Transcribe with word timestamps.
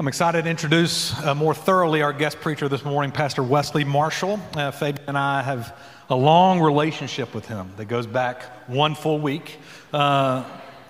I'm 0.00 0.06
excited 0.06 0.44
to 0.44 0.48
introduce 0.48 1.12
uh, 1.24 1.34
more 1.34 1.56
thoroughly 1.56 2.02
our 2.02 2.12
guest 2.12 2.40
preacher 2.40 2.68
this 2.68 2.84
morning, 2.84 3.10
Pastor 3.10 3.42
Wesley 3.42 3.82
Marshall. 3.82 4.38
Uh, 4.54 4.70
Fabian 4.70 5.08
and 5.08 5.18
I 5.18 5.42
have 5.42 5.76
a 6.08 6.14
long 6.14 6.60
relationship 6.60 7.34
with 7.34 7.48
him 7.48 7.72
that 7.78 7.86
goes 7.86 8.06
back 8.06 8.68
one 8.68 8.94
full 8.94 9.18
week, 9.18 9.58
uh, 9.92 10.44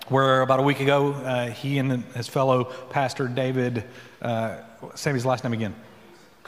where 0.09 0.43
about 0.43 0.61
a 0.61 0.63
week 0.63 0.81
ago, 0.81 1.13
uh, 1.13 1.49
he 1.49 1.79
and 1.79 2.05
his 2.15 2.29
fellow 2.29 2.65
pastor 2.91 3.29
David, 3.29 3.85
uh, 4.21 4.59
say 4.95 5.11
his 5.15 5.25
last 5.25 5.43
name 5.43 5.55
again. 5.55 5.75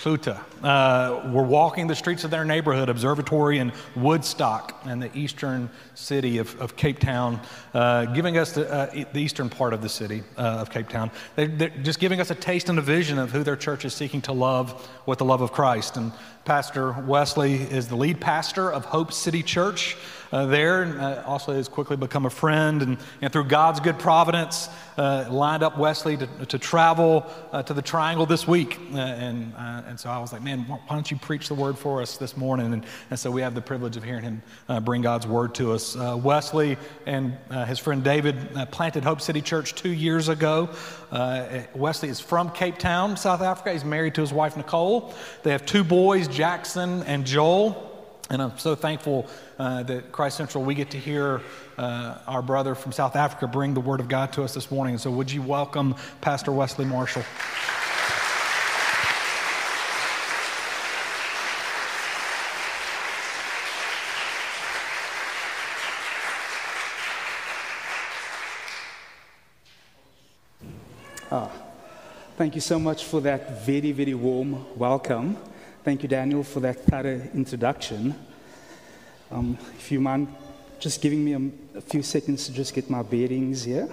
Kluta. 0.00 0.40
Uh, 0.62 1.28
we're 1.28 1.42
walking 1.42 1.86
the 1.86 1.94
streets 1.94 2.24
of 2.24 2.30
their 2.30 2.46
neighborhood, 2.46 2.88
Observatory 2.88 3.58
in 3.58 3.70
Woodstock, 3.94 4.80
in 4.86 4.98
the 4.98 5.14
eastern 5.14 5.68
city 5.94 6.38
of, 6.38 6.58
of 6.58 6.74
Cape 6.74 6.98
Town, 6.98 7.38
uh, 7.74 8.06
giving 8.06 8.38
us 8.38 8.52
the, 8.52 8.72
uh, 8.72 9.04
the, 9.12 9.20
eastern 9.20 9.50
part 9.50 9.74
of 9.74 9.82
the 9.82 9.90
city 9.90 10.22
uh, 10.38 10.40
of 10.40 10.70
Cape 10.70 10.88
Town. 10.88 11.10
They're, 11.36 11.48
they're, 11.48 11.68
just 11.68 12.00
giving 12.00 12.18
us 12.18 12.30
a 12.30 12.34
taste 12.34 12.70
and 12.70 12.78
a 12.78 12.82
vision 12.82 13.18
of 13.18 13.30
who 13.30 13.42
their 13.42 13.56
church 13.56 13.84
is 13.84 13.92
seeking 13.92 14.22
to 14.22 14.32
love 14.32 14.88
with 15.04 15.18
the 15.18 15.26
love 15.26 15.42
of 15.42 15.52
Christ. 15.52 15.98
And 15.98 16.12
Pastor 16.46 16.92
Wesley 16.92 17.56
is 17.56 17.88
the 17.88 17.96
lead 17.96 18.22
pastor 18.22 18.72
of 18.72 18.86
Hope 18.86 19.12
City 19.12 19.42
Church 19.42 19.98
uh, 20.32 20.46
there, 20.46 20.82
and 20.82 21.00
uh, 21.00 21.22
also 21.26 21.52
has 21.52 21.68
quickly 21.68 21.96
become 21.96 22.26
a 22.26 22.30
friend. 22.30 22.82
And, 22.82 22.98
and 23.20 23.32
through 23.32 23.44
God's 23.44 23.80
good 23.80 23.98
providence, 23.98 24.68
uh, 24.96 25.26
lined 25.30 25.62
up 25.62 25.78
Wesley 25.78 26.16
to, 26.16 26.26
to 26.46 26.58
travel 26.58 27.26
uh, 27.52 27.62
to 27.62 27.74
the 27.74 27.82
Triangle 27.82 28.26
this 28.26 28.46
week. 28.46 28.78
Uh, 28.92 28.98
and, 28.98 29.54
and 29.56 29.98
so 29.98 30.10
I 30.10 30.18
was 30.18 30.32
like, 30.32 30.42
man, 30.42 30.60
why 30.60 30.78
don't 30.90 31.10
you 31.10 31.16
preach 31.16 31.48
the 31.48 31.54
word 31.54 31.78
for 31.78 32.02
us 32.02 32.16
this 32.16 32.36
morning? 32.36 32.72
And, 32.72 32.86
and 33.10 33.18
so 33.18 33.30
we 33.30 33.40
have 33.42 33.54
the 33.54 33.60
privilege 33.62 33.96
of 33.96 34.04
hearing 34.04 34.22
him 34.22 34.42
bring 34.82 35.02
God's 35.02 35.26
word 35.26 35.54
to 35.56 35.72
us. 35.72 35.96
Wesley 35.96 36.76
and 37.06 37.36
his 37.66 37.78
friend 37.78 38.04
David 38.04 38.36
planted 38.70 39.04
Hope 39.04 39.20
City 39.20 39.40
Church 39.40 39.74
two 39.74 39.92
years 39.92 40.28
ago. 40.28 40.68
Wesley 41.74 42.08
is 42.08 42.20
from 42.20 42.50
Cape 42.50 42.78
Town, 42.78 43.16
South 43.16 43.40
Africa. 43.40 43.72
He's 43.72 43.84
married 43.84 44.14
to 44.16 44.20
his 44.20 44.32
wife, 44.32 44.56
Nicole. 44.56 45.14
They 45.42 45.52
have 45.52 45.64
two 45.64 45.84
boys, 45.84 46.28
Jackson 46.28 47.02
and 47.04 47.24
Joel. 47.24 47.89
And 48.30 48.40
I'm 48.40 48.56
so 48.58 48.76
thankful 48.76 49.26
uh, 49.58 49.82
that 49.82 50.12
Christ 50.12 50.36
Central, 50.36 50.62
we 50.62 50.76
get 50.76 50.92
to 50.92 50.98
hear 50.98 51.40
uh, 51.76 52.18
our 52.28 52.42
brother 52.42 52.76
from 52.76 52.92
South 52.92 53.16
Africa 53.16 53.48
bring 53.48 53.74
the 53.74 53.80
Word 53.80 53.98
of 53.98 54.06
God 54.06 54.32
to 54.34 54.44
us 54.44 54.54
this 54.54 54.70
morning. 54.70 54.98
So, 54.98 55.10
would 55.10 55.32
you 55.32 55.42
welcome 55.42 55.96
Pastor 56.20 56.52
Wesley 56.52 56.84
Marshall? 56.84 57.24
Ah, 71.32 71.50
thank 72.36 72.54
you 72.54 72.60
so 72.60 72.78
much 72.78 73.06
for 73.06 73.20
that 73.22 73.66
very, 73.66 73.90
very 73.90 74.14
warm 74.14 74.78
welcome. 74.78 75.36
Thank 75.82 76.02
you, 76.02 76.10
Daniel, 76.10 76.42
for 76.42 76.60
that 76.60 76.84
thorough 76.84 77.22
introduction. 77.32 78.14
Um, 79.30 79.56
if 79.78 79.90
you 79.90 79.98
mind 79.98 80.28
just 80.78 81.00
giving 81.00 81.24
me 81.24 81.32
a, 81.32 81.78
a 81.78 81.80
few 81.80 82.02
seconds 82.02 82.44
to 82.44 82.52
just 82.52 82.74
get 82.74 82.90
my 82.90 83.00
bearings 83.00 83.64
here. 83.64 83.88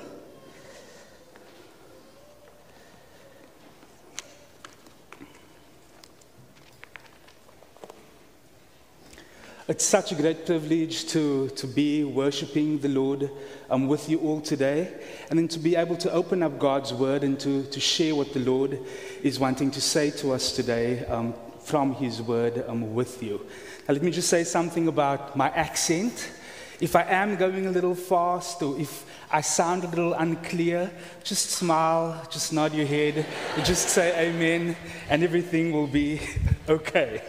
It's 9.70 9.86
such 9.86 10.12
a 10.12 10.16
great 10.16 10.46
privilege 10.46 11.06
to, 11.08 11.48
to 11.52 11.68
be 11.68 12.04
worshiping 12.04 12.80
the 12.80 12.90
Lord 12.90 13.32
um, 13.70 13.88
with 13.88 14.10
you 14.10 14.20
all 14.20 14.42
today, 14.42 14.92
and 15.30 15.40
then 15.40 15.48
to 15.48 15.60
be 15.60 15.78
able 15.78 15.96
to 15.98 16.12
open 16.12 16.44
up 16.44 16.60
God's 16.60 16.94
Word 16.94 17.24
and 17.24 17.40
to, 17.40 17.64
to 17.64 17.80
share 17.80 18.14
what 18.14 18.34
the 18.34 18.42
Lord 18.42 18.78
is 19.24 19.40
wanting 19.40 19.72
to 19.72 19.80
say 19.80 20.12
to 20.12 20.34
us 20.34 20.52
today 20.52 21.06
um, 21.06 21.34
from 21.68 21.94
His 21.96 22.22
Word 22.22 22.64
um, 22.66 22.96
with 22.96 23.22
you. 23.22 23.46
Now, 23.88 23.94
let 23.94 24.02
me 24.02 24.10
just 24.10 24.30
say 24.30 24.46
something 24.46 24.88
about 24.88 25.36
my 25.36 25.50
accent. 25.50 26.32
If 26.80 26.96
I 26.96 27.04
am 27.04 27.36
going 27.36 27.68
a 27.68 27.72
little 27.72 27.94
fast 27.94 28.62
or 28.64 28.80
if 28.80 29.06
I 29.30 29.42
sound 29.42 29.84
a 29.84 29.88
little 29.90 30.14
unclear, 30.14 30.90
just 31.26 31.50
smile, 31.50 32.26
just 32.32 32.54
nod 32.54 32.74
your 32.74 32.86
head, 32.86 33.26
just 33.66 33.90
say 33.90 34.30
amen, 34.30 34.78
and 35.10 35.24
everything 35.24 35.74
will 35.74 35.88
be 35.88 36.22
okay. 36.70 37.22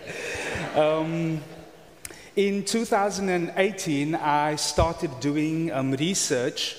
Um, 0.77 1.41
in 2.37 2.65
2018, 2.65 4.15
I 4.15 4.55
started 4.55 5.19
doing 5.19 5.73
um, 5.73 5.91
research 5.93 6.77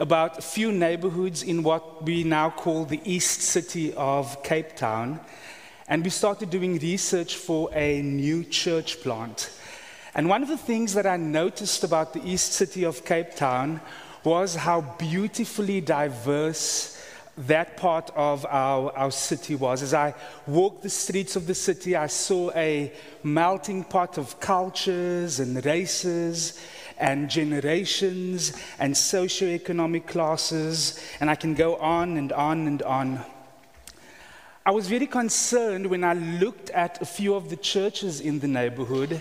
about 0.00 0.38
a 0.38 0.42
few 0.42 0.72
neighborhoods 0.72 1.44
in 1.44 1.62
what 1.62 2.04
we 2.04 2.24
now 2.24 2.50
call 2.50 2.84
the 2.84 3.00
East 3.04 3.42
City 3.42 3.94
of 3.94 4.42
Cape 4.42 4.74
Town. 4.74 5.20
And 5.88 6.02
we 6.02 6.10
started 6.10 6.50
doing 6.50 6.78
research 6.78 7.36
for 7.36 7.70
a 7.72 8.02
new 8.02 8.42
church 8.44 9.00
plant. 9.02 9.50
And 10.14 10.28
one 10.28 10.42
of 10.42 10.48
the 10.48 10.56
things 10.56 10.94
that 10.94 11.06
I 11.06 11.16
noticed 11.16 11.84
about 11.84 12.12
the 12.12 12.26
East 12.28 12.52
City 12.52 12.84
of 12.84 13.04
Cape 13.04 13.36
Town 13.36 13.80
was 14.24 14.56
how 14.56 14.80
beautifully 14.98 15.80
diverse 15.80 17.00
that 17.38 17.76
part 17.76 18.10
of 18.16 18.46
our, 18.46 18.90
our 18.96 19.10
city 19.10 19.54
was. 19.54 19.82
As 19.82 19.94
I 19.94 20.14
walked 20.46 20.82
the 20.82 20.90
streets 20.90 21.36
of 21.36 21.46
the 21.46 21.54
city, 21.54 21.94
I 21.94 22.06
saw 22.06 22.50
a 22.56 22.92
melting 23.22 23.84
pot 23.84 24.18
of 24.18 24.40
cultures 24.40 25.38
and 25.38 25.64
races 25.64 26.58
and 26.98 27.28
generations 27.28 28.52
and 28.78 28.94
socioeconomic 28.94 30.06
classes, 30.06 30.98
and 31.20 31.30
I 31.30 31.34
can 31.34 31.54
go 31.54 31.76
on 31.76 32.16
and 32.16 32.32
on 32.32 32.66
and 32.66 32.82
on. 32.82 33.24
I 34.66 34.72
was 34.72 34.88
very 34.88 35.06
concerned 35.06 35.86
when 35.86 36.02
I 36.02 36.14
looked 36.14 36.70
at 36.70 37.00
a 37.00 37.04
few 37.04 37.36
of 37.36 37.50
the 37.50 37.56
churches 37.56 38.20
in 38.20 38.40
the 38.40 38.48
neighborhood 38.48 39.20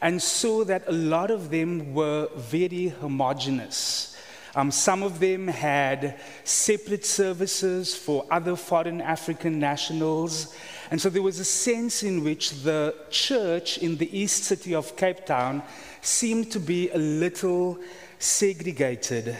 and 0.00 0.22
saw 0.22 0.64
that 0.64 0.84
a 0.86 0.92
lot 0.92 1.30
of 1.30 1.50
them 1.50 1.92
were 1.92 2.30
very 2.34 2.88
homogenous. 2.88 4.16
Um, 4.54 4.70
some 4.70 5.02
of 5.02 5.20
them 5.20 5.48
had 5.48 6.18
separate 6.44 7.04
services 7.04 7.94
for 7.94 8.24
other 8.30 8.56
foreign 8.56 9.02
African 9.02 9.58
nationals. 9.58 10.56
And 10.90 10.98
so 10.98 11.10
there 11.10 11.20
was 11.20 11.40
a 11.40 11.44
sense 11.44 12.02
in 12.02 12.24
which 12.24 12.62
the 12.62 12.94
church 13.10 13.76
in 13.76 13.98
the 13.98 14.18
east 14.18 14.44
city 14.44 14.74
of 14.74 14.96
Cape 14.96 15.26
Town 15.26 15.62
seemed 16.00 16.50
to 16.52 16.58
be 16.58 16.88
a 16.88 16.96
little 16.96 17.78
segregated. 18.18 19.36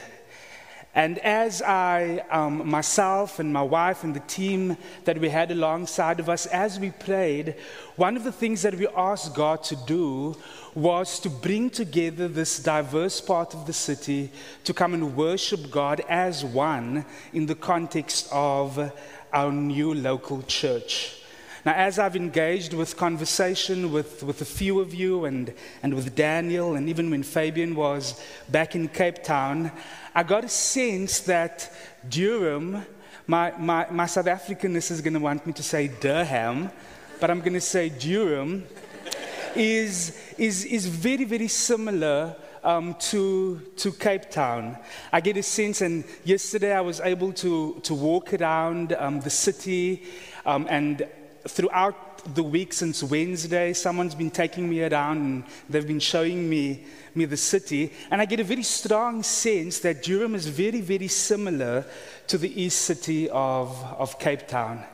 And 0.97 1.19
as 1.19 1.61
I, 1.61 2.25
um, 2.31 2.67
myself 2.67 3.39
and 3.39 3.53
my 3.53 3.63
wife 3.63 4.03
and 4.03 4.17
the 4.17 4.21
team 4.21 4.79
that 5.05 5.19
we 5.19 5.29
had 5.29 5.51
alongside 5.51 6.21
of 6.21 6.31
us, 6.31 6.47
as 6.47 6.81
we 6.81 6.91
prayed, 6.91 7.55
one 7.97 8.17
of 8.17 8.25
the 8.25 8.33
things 8.33 8.63
that 8.63 8.75
we 8.75 8.89
asked 8.97 9.35
God 9.35 9.63
to 9.65 9.77
do 9.87 10.35
was 10.75 11.21
to 11.21 11.29
bring 11.29 11.69
together 11.69 12.29
this 12.29 12.59
diverse 12.59 13.21
part 13.21 13.53
of 13.53 13.67
the 13.67 13.75
city 13.75 14.33
to 14.65 14.73
come 14.73 14.95
and 14.95 15.15
worship 15.15 15.71
God 15.71 16.01
as 16.09 16.47
one 16.47 17.05
in 17.35 17.45
the 17.45 17.55
context 17.55 18.27
of 18.33 18.91
our 19.35 19.53
new 19.53 19.93
local 19.93 20.41
church. 20.45 21.26
Now, 21.67 21.73
as 21.73 21.99
I've 21.99 22.15
engaged 22.15 22.75
with 22.75 22.97
conversation 22.97 23.91
with, 23.91 24.23
with 24.23 24.41
a 24.41 24.45
few 24.45 24.79
of 24.79 24.95
you 24.95 25.25
and, 25.25 25.53
and 25.83 25.95
with 25.95 26.15
Daniel, 26.15 26.77
and 26.77 26.89
even 26.89 27.11
when 27.11 27.25
Fabian 27.25 27.75
was 27.75 28.23
back 28.49 28.77
in 28.77 28.87
Cape 28.87 29.25
Town, 29.25 29.73
I 30.15 30.23
got 30.23 30.45
a 30.45 30.49
sense 30.49 31.19
that 31.23 31.73
Durham, 32.09 32.87
my, 33.27 33.53
my, 33.59 33.85
my 33.91 34.07
South 34.07 34.27
Africanness 34.27 34.93
is 34.93 35.01
going 35.01 35.15
to 35.15 35.19
want 35.19 35.45
me 35.45 35.53
to 35.55 35.63
say 35.65 35.89
Durham, 35.89 36.71
but 37.19 37.33
I'm 37.33 37.41
going 37.41 37.55
to 37.55 37.61
say 37.61 37.89
Durham, 37.89 38.65
is, 39.57 40.17
is, 40.39 40.65
is 40.67 40.87
very, 40.87 41.25
very 41.25 41.49
similar 41.49 42.37
um, 42.63 42.95
to, 43.11 43.61
to 43.79 43.91
Cape 43.91 44.31
Town. 44.31 44.79
I 45.13 45.21
get 45.21 45.37
a 45.37 45.43
sense, 45.43 45.81
and 45.81 46.05
yesterday 46.23 46.73
I 46.73 46.81
was 46.81 47.01
able 47.01 47.33
to, 47.33 47.81
to 47.83 47.93
walk 47.93 48.35
around 48.35 48.93
um, 48.93 49.21
the 49.21 49.31
city 49.31 50.05
um, 50.45 50.69
and 50.71 51.09
throughout 51.49 52.35
the 52.35 52.43
week 52.43 52.73
since 52.73 53.03
Wednesday, 53.03 53.73
someone's 53.73 54.15
been 54.15 54.31
taking 54.31 54.69
me 54.69 54.83
around 54.83 55.19
and 55.19 55.45
they've 55.69 55.87
been 55.87 56.01
showing 56.01 56.49
me, 56.49 56.85
me 57.15 57.25
the 57.25 57.37
city. 57.37 57.93
And 58.11 58.21
I 58.21 58.25
get 58.25 58.41
a 58.41 58.45
very 58.45 58.63
strong 58.63 59.23
sense 59.23 59.79
that 59.81 60.03
Durham 60.03 60.35
is 60.35 60.47
very, 60.47 60.81
very 60.81 61.09
similar 61.09 61.85
to 62.27 62.39
the 62.39 62.63
east 62.63 62.83
city 62.83 63.29
of, 63.31 63.71
of 63.99 64.19
Cape 64.19 64.49
Town. 64.49 64.85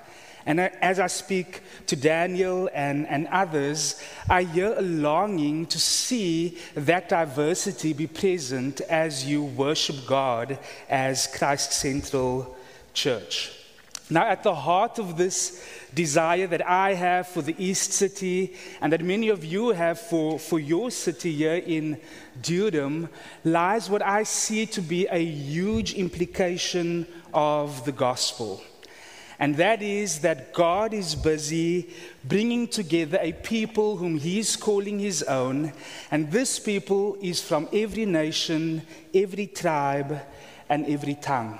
And 0.44 0.58
as 0.60 0.98
I 0.98 1.06
speak 1.06 1.62
to 1.86 1.94
Daniel 1.94 2.68
and, 2.74 3.06
and 3.06 3.28
others, 3.28 4.02
I 4.28 4.42
hear 4.42 4.74
a 4.76 4.82
longing 4.82 5.66
to 5.66 5.78
see 5.78 6.58
that 6.74 7.08
diversity 7.08 7.92
be 7.92 8.08
present 8.08 8.80
as 8.82 9.24
you 9.24 9.44
worship 9.44 9.96
God 10.06 10.58
as 10.88 11.28
Christ 11.28 11.72
Central 11.72 12.56
Church. 12.92 13.61
Now, 14.12 14.28
at 14.28 14.42
the 14.42 14.54
heart 14.54 14.98
of 14.98 15.16
this 15.16 15.64
desire 15.94 16.46
that 16.48 16.68
I 16.68 16.92
have 16.92 17.28
for 17.28 17.40
the 17.40 17.56
East 17.56 17.94
City 17.94 18.54
and 18.82 18.92
that 18.92 19.02
many 19.02 19.30
of 19.30 19.42
you 19.42 19.70
have 19.70 19.98
for, 19.98 20.38
for 20.38 20.60
your 20.60 20.90
city 20.90 21.32
here 21.32 21.54
in 21.54 21.98
Durham 22.42 23.08
lies 23.42 23.88
what 23.88 24.02
I 24.02 24.24
see 24.24 24.66
to 24.66 24.82
be 24.82 25.06
a 25.06 25.16
huge 25.24 25.94
implication 25.94 27.06
of 27.32 27.86
the 27.86 27.92
gospel. 27.92 28.62
and 29.38 29.56
that 29.56 29.80
is 29.80 30.18
that 30.18 30.52
God 30.52 30.92
is 30.92 31.14
busy 31.14 31.88
bringing 32.22 32.68
together 32.68 33.18
a 33.18 33.32
people 33.32 33.96
whom 33.96 34.18
He 34.18 34.38
is 34.38 34.56
calling 34.56 34.98
His 34.98 35.22
own, 35.22 35.72
and 36.10 36.30
this 36.30 36.58
people 36.58 37.16
is 37.22 37.40
from 37.40 37.66
every 37.72 38.04
nation, 38.04 38.82
every 39.14 39.46
tribe, 39.46 40.20
and 40.68 40.86
every 40.86 41.14
tongue. 41.14 41.58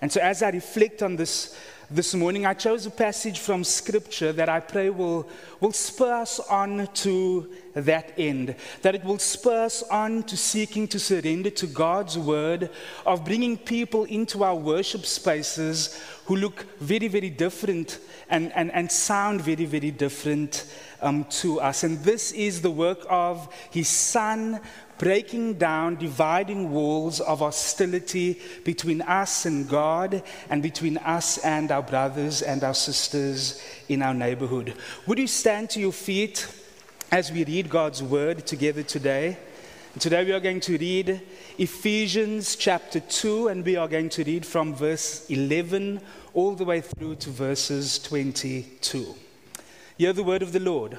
And 0.00 0.12
so, 0.12 0.20
as 0.20 0.42
I 0.42 0.50
reflect 0.50 1.02
on 1.02 1.16
this 1.16 1.56
this 1.90 2.14
morning, 2.14 2.44
I 2.44 2.52
chose 2.52 2.84
a 2.84 2.90
passage 2.90 3.38
from 3.38 3.64
Scripture 3.64 4.30
that 4.34 4.50
I 4.50 4.60
pray 4.60 4.90
will, 4.90 5.26
will 5.58 5.72
spur 5.72 6.12
us 6.12 6.38
on 6.38 6.86
to 6.94 7.50
that 7.72 8.12
end, 8.18 8.54
that 8.82 8.94
it 8.94 9.02
will 9.04 9.18
spur 9.18 9.64
us 9.64 9.82
on 9.84 10.22
to 10.24 10.36
seeking 10.36 10.86
to 10.88 10.98
surrender 10.98 11.48
to 11.48 11.66
God's 11.66 12.18
word, 12.18 12.68
of 13.06 13.24
bringing 13.24 13.56
people 13.56 14.04
into 14.04 14.44
our 14.44 14.54
worship 14.54 15.06
spaces 15.06 15.98
who 16.26 16.36
look 16.36 16.66
very, 16.78 17.08
very 17.08 17.30
different 17.30 18.00
and, 18.28 18.52
and, 18.52 18.70
and 18.72 18.92
sound 18.92 19.40
very, 19.40 19.64
very 19.64 19.90
different 19.90 20.70
um, 21.00 21.24
to 21.24 21.58
us. 21.58 21.84
And 21.84 21.98
this 22.00 22.32
is 22.32 22.60
the 22.60 22.70
work 22.70 23.06
of 23.08 23.50
His 23.70 23.88
Son 23.88 24.60
breaking 24.98 25.54
down 25.54 25.96
dividing 25.96 26.70
walls 26.70 27.20
of 27.20 27.38
hostility 27.38 28.40
between 28.64 29.00
us 29.02 29.46
and 29.46 29.68
God 29.68 30.22
and 30.50 30.62
between 30.62 30.98
us 30.98 31.38
and 31.38 31.70
our 31.70 31.82
brothers 31.82 32.42
and 32.42 32.64
our 32.64 32.74
sisters 32.74 33.62
in 33.88 34.02
our 34.02 34.14
neighborhood. 34.14 34.74
Would 35.06 35.18
you 35.18 35.26
stand 35.26 35.70
to 35.70 35.80
your 35.80 35.92
feet 35.92 36.46
as 37.10 37.32
we 37.32 37.44
read 37.44 37.70
God's 37.70 38.02
word 38.02 38.46
together 38.46 38.82
today? 38.82 39.38
Today 39.98 40.24
we 40.24 40.32
are 40.32 40.40
going 40.40 40.60
to 40.60 40.78
read 40.78 41.22
Ephesians 41.56 42.54
chapter 42.54 43.00
2 43.00 43.48
and 43.48 43.64
we 43.64 43.76
are 43.76 43.88
going 43.88 44.08
to 44.10 44.22
read 44.22 44.46
from 44.46 44.74
verse 44.74 45.28
11 45.28 46.00
all 46.34 46.54
the 46.54 46.64
way 46.64 46.80
through 46.80 47.16
to 47.16 47.30
verses 47.30 47.98
22. 48.00 49.14
Hear 49.96 50.12
the 50.12 50.22
word 50.22 50.42
of 50.42 50.52
the 50.52 50.60
Lord. 50.60 50.98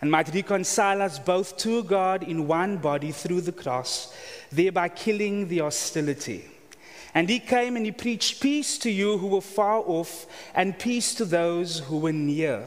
and 0.00 0.10
might 0.10 0.34
reconcile 0.34 1.02
us 1.02 1.18
both 1.18 1.56
to 1.58 1.82
God 1.82 2.22
in 2.22 2.46
one 2.46 2.76
body 2.76 3.10
through 3.10 3.40
the 3.40 3.52
cross, 3.52 4.14
thereby 4.50 4.88
killing 4.88 5.48
the 5.48 5.58
hostility. 5.58 6.44
And 7.14 7.28
he 7.28 7.40
came 7.40 7.76
and 7.76 7.84
he 7.84 7.92
preached 7.92 8.40
peace 8.40 8.78
to 8.78 8.90
you 8.90 9.18
who 9.18 9.28
were 9.28 9.40
far 9.40 9.78
off, 9.78 10.26
and 10.54 10.78
peace 10.78 11.14
to 11.14 11.24
those 11.24 11.80
who 11.80 11.98
were 11.98 12.12
near. 12.12 12.64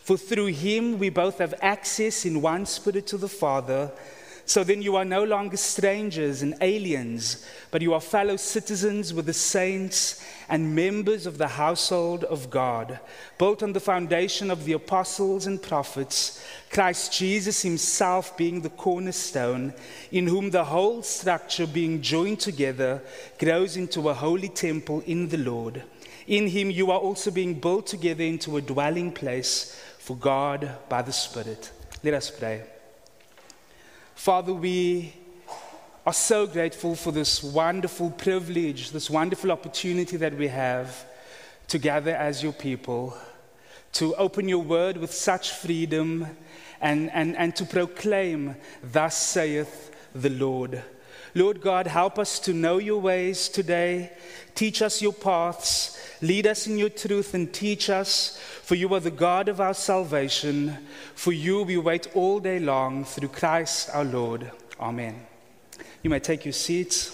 For 0.00 0.16
through 0.16 0.46
him 0.46 0.98
we 0.98 1.08
both 1.08 1.38
have 1.38 1.54
access 1.60 2.24
in 2.24 2.42
one 2.42 2.66
spirit 2.66 3.06
to 3.08 3.18
the 3.18 3.28
Father. 3.28 3.90
So 4.48 4.62
then 4.62 4.80
you 4.80 4.94
are 4.94 5.04
no 5.04 5.24
longer 5.24 5.56
strangers 5.56 6.40
and 6.40 6.54
aliens, 6.60 7.44
but 7.72 7.82
you 7.82 7.92
are 7.94 8.00
fellow 8.00 8.36
citizens 8.36 9.12
with 9.12 9.26
the 9.26 9.32
saints 9.32 10.24
and 10.48 10.72
members 10.72 11.26
of 11.26 11.36
the 11.36 11.48
household 11.48 12.22
of 12.22 12.48
God, 12.48 13.00
built 13.38 13.64
on 13.64 13.72
the 13.72 13.80
foundation 13.80 14.52
of 14.52 14.64
the 14.64 14.74
apostles 14.74 15.48
and 15.48 15.60
prophets, 15.60 16.46
Christ 16.70 17.12
Jesus 17.12 17.62
himself 17.62 18.36
being 18.36 18.60
the 18.60 18.70
cornerstone, 18.70 19.74
in 20.12 20.28
whom 20.28 20.50
the 20.50 20.64
whole 20.64 21.02
structure 21.02 21.66
being 21.66 22.00
joined 22.00 22.38
together 22.38 23.02
grows 23.40 23.76
into 23.76 24.08
a 24.08 24.14
holy 24.14 24.48
temple 24.48 25.02
in 25.06 25.28
the 25.28 25.38
Lord. 25.38 25.82
In 26.28 26.46
him 26.46 26.70
you 26.70 26.92
are 26.92 27.00
also 27.00 27.32
being 27.32 27.54
built 27.54 27.88
together 27.88 28.22
into 28.22 28.56
a 28.56 28.62
dwelling 28.62 29.10
place 29.10 29.76
for 29.98 30.16
God 30.16 30.70
by 30.88 31.02
the 31.02 31.12
Spirit. 31.12 31.72
Let 32.04 32.14
us 32.14 32.30
pray. 32.30 32.75
Father, 34.16 34.54
we 34.54 35.12
are 36.06 36.12
so 36.12 36.46
grateful 36.46 36.96
for 36.96 37.12
this 37.12 37.44
wonderful 37.44 38.10
privilege, 38.10 38.90
this 38.90 39.10
wonderful 39.10 39.52
opportunity 39.52 40.16
that 40.16 40.34
we 40.34 40.48
have 40.48 41.04
to 41.68 41.78
gather 41.78 42.16
as 42.16 42.42
your 42.42 42.54
people, 42.54 43.16
to 43.92 44.14
open 44.16 44.48
your 44.48 44.62
word 44.62 44.96
with 44.96 45.12
such 45.12 45.52
freedom, 45.52 46.26
and, 46.80 47.10
and, 47.10 47.36
and 47.36 47.54
to 47.56 47.66
proclaim, 47.66 48.56
Thus 48.82 49.20
saith 49.20 49.94
the 50.14 50.30
Lord. 50.30 50.82
Lord 51.36 51.60
God, 51.60 51.86
help 51.86 52.18
us 52.18 52.40
to 52.40 52.54
know 52.54 52.78
your 52.78 52.98
ways 52.98 53.50
today. 53.50 54.10
Teach 54.54 54.80
us 54.80 55.02
your 55.02 55.12
paths. 55.12 56.00
Lead 56.22 56.46
us 56.46 56.66
in 56.66 56.78
your 56.78 56.88
truth 56.88 57.34
and 57.34 57.52
teach 57.52 57.90
us, 57.90 58.38
for 58.62 58.74
you 58.74 58.94
are 58.94 59.00
the 59.00 59.10
God 59.10 59.50
of 59.50 59.60
our 59.60 59.74
salvation. 59.74 60.78
For 61.14 61.32
you 61.32 61.62
we 61.62 61.76
wait 61.76 62.08
all 62.14 62.40
day 62.40 62.58
long 62.58 63.04
through 63.04 63.28
Christ 63.28 63.90
our 63.92 64.02
Lord. 64.02 64.50
Amen. 64.80 65.26
You 66.02 66.08
may 66.08 66.20
take 66.20 66.46
your 66.46 66.54
seats. 66.54 67.12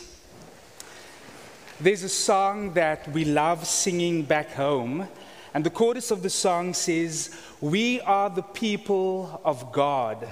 There's 1.81 2.05
a 2.05 2.09
song 2.09 2.75
that 2.75 3.09
we 3.09 3.25
love 3.25 3.67
singing 3.67 4.23
back 4.23 4.53
home, 4.53 5.09
and 5.53 5.65
the 5.65 5.71
chorus 5.71 6.13
of 6.13 6.23
the 6.23 6.31
song 6.31 6.75
says, 6.75 7.37
We 7.61 8.01
are 8.03 8.31
the 8.31 8.43
people 8.43 9.41
of 9.45 9.73
God. 9.73 10.29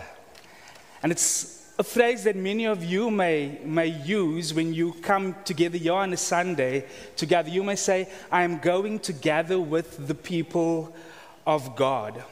And 1.03 1.11
it's 1.11 1.60
a 1.81 1.83
phrase 1.83 2.25
that 2.25 2.37
many 2.37 2.67
of 2.67 2.85
you 2.85 3.11
may, 3.11 3.59
may 3.65 3.87
use 3.87 4.53
when 4.53 4.75
you 4.75 4.93
come 5.01 5.35
together 5.47 5.79
here 5.79 5.95
on 5.95 6.13
a 6.13 6.17
Sunday 6.17 6.85
together. 7.17 7.49
You 7.49 7.65
may 7.65 7.77
say, 7.77 8.07
I 8.31 8.43
am 8.43 8.59
going 8.59 8.99
to 8.99 9.15
gather 9.15 9.59
with 9.59 10.07
the 10.07 10.15
people 10.15 10.95
of 11.47 11.75
God. 11.77 12.23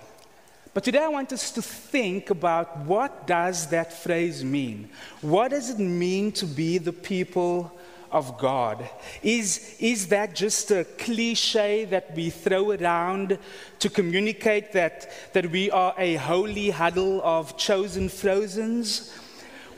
But 0.74 0.84
today 0.84 0.98
I 0.98 1.08
want 1.08 1.32
us 1.32 1.50
to 1.52 1.62
think 1.62 2.28
about 2.28 2.76
what 2.80 3.26
does 3.26 3.68
that 3.68 3.90
phrase 3.90 4.44
mean? 4.44 4.90
What 5.22 5.52
does 5.52 5.70
it 5.70 5.78
mean 5.78 6.30
to 6.32 6.44
be 6.44 6.76
the 6.76 6.92
people 6.92 7.72
of 8.12 8.36
God? 8.36 8.86
Is, 9.22 9.76
is 9.80 10.08
that 10.08 10.34
just 10.34 10.70
a 10.72 10.84
cliche 10.84 11.86
that 11.86 12.14
we 12.14 12.28
throw 12.28 12.72
around 12.72 13.38
to 13.78 13.88
communicate 13.88 14.72
that, 14.72 15.10
that 15.32 15.50
we 15.50 15.70
are 15.70 15.94
a 15.96 16.16
holy 16.16 16.68
huddle 16.68 17.22
of 17.24 17.56
chosen 17.56 18.10
frozens? 18.10 19.10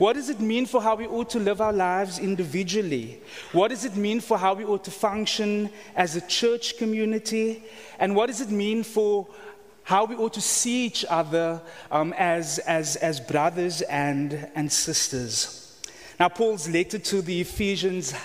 What 0.01 0.13
does 0.13 0.31
it 0.31 0.39
mean 0.39 0.65
for 0.65 0.81
how 0.81 0.95
we 0.95 1.05
ought 1.05 1.29
to 1.29 1.39
live 1.39 1.61
our 1.61 1.71
lives 1.71 2.17
individually? 2.17 3.21
What 3.51 3.67
does 3.67 3.85
it 3.85 3.95
mean 3.95 4.19
for 4.19 4.35
how 4.35 4.55
we 4.55 4.65
ought 4.65 4.83
to 4.85 4.89
function 4.89 5.69
as 5.95 6.15
a 6.15 6.21
church 6.21 6.79
community? 6.79 7.63
And 7.99 8.15
what 8.15 8.25
does 8.25 8.41
it 8.41 8.49
mean 8.49 8.81
for 8.81 9.27
how 9.83 10.05
we 10.05 10.15
ought 10.15 10.33
to 10.33 10.41
see 10.41 10.87
each 10.87 11.05
other 11.07 11.61
um, 11.91 12.15
as, 12.17 12.57
as, 12.57 12.95
as 12.95 13.19
brothers 13.19 13.83
and, 13.83 14.49
and 14.55 14.71
sisters? 14.71 15.79
Now, 16.19 16.29
Paul's 16.29 16.67
letter 16.67 16.97
to 16.97 17.21
the 17.21 17.39
Ephesians 17.39 18.15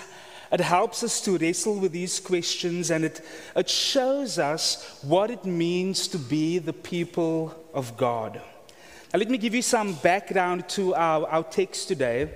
it 0.51 0.61
helps 0.61 1.03
us 1.03 1.21
to 1.25 1.37
wrestle 1.37 1.77
with 1.77 1.91
these 1.91 2.19
questions 2.19 2.89
and 2.89 3.05
it, 3.05 3.21
it 3.55 3.69
shows 3.69 4.39
us 4.39 4.97
what 5.03 5.29
it 5.29 5.45
means 5.45 6.07
to 6.07 6.17
be 6.17 6.57
the 6.57 6.73
people 6.73 7.53
of 7.71 7.95
God. 7.97 8.41
Let 9.17 9.31
me 9.31 9.39
give 9.39 9.55
you 9.55 9.63
some 9.63 9.93
background 9.95 10.69
to 10.69 10.93
our, 10.93 11.27
our 11.27 11.43
text 11.43 11.87
today. 11.87 12.29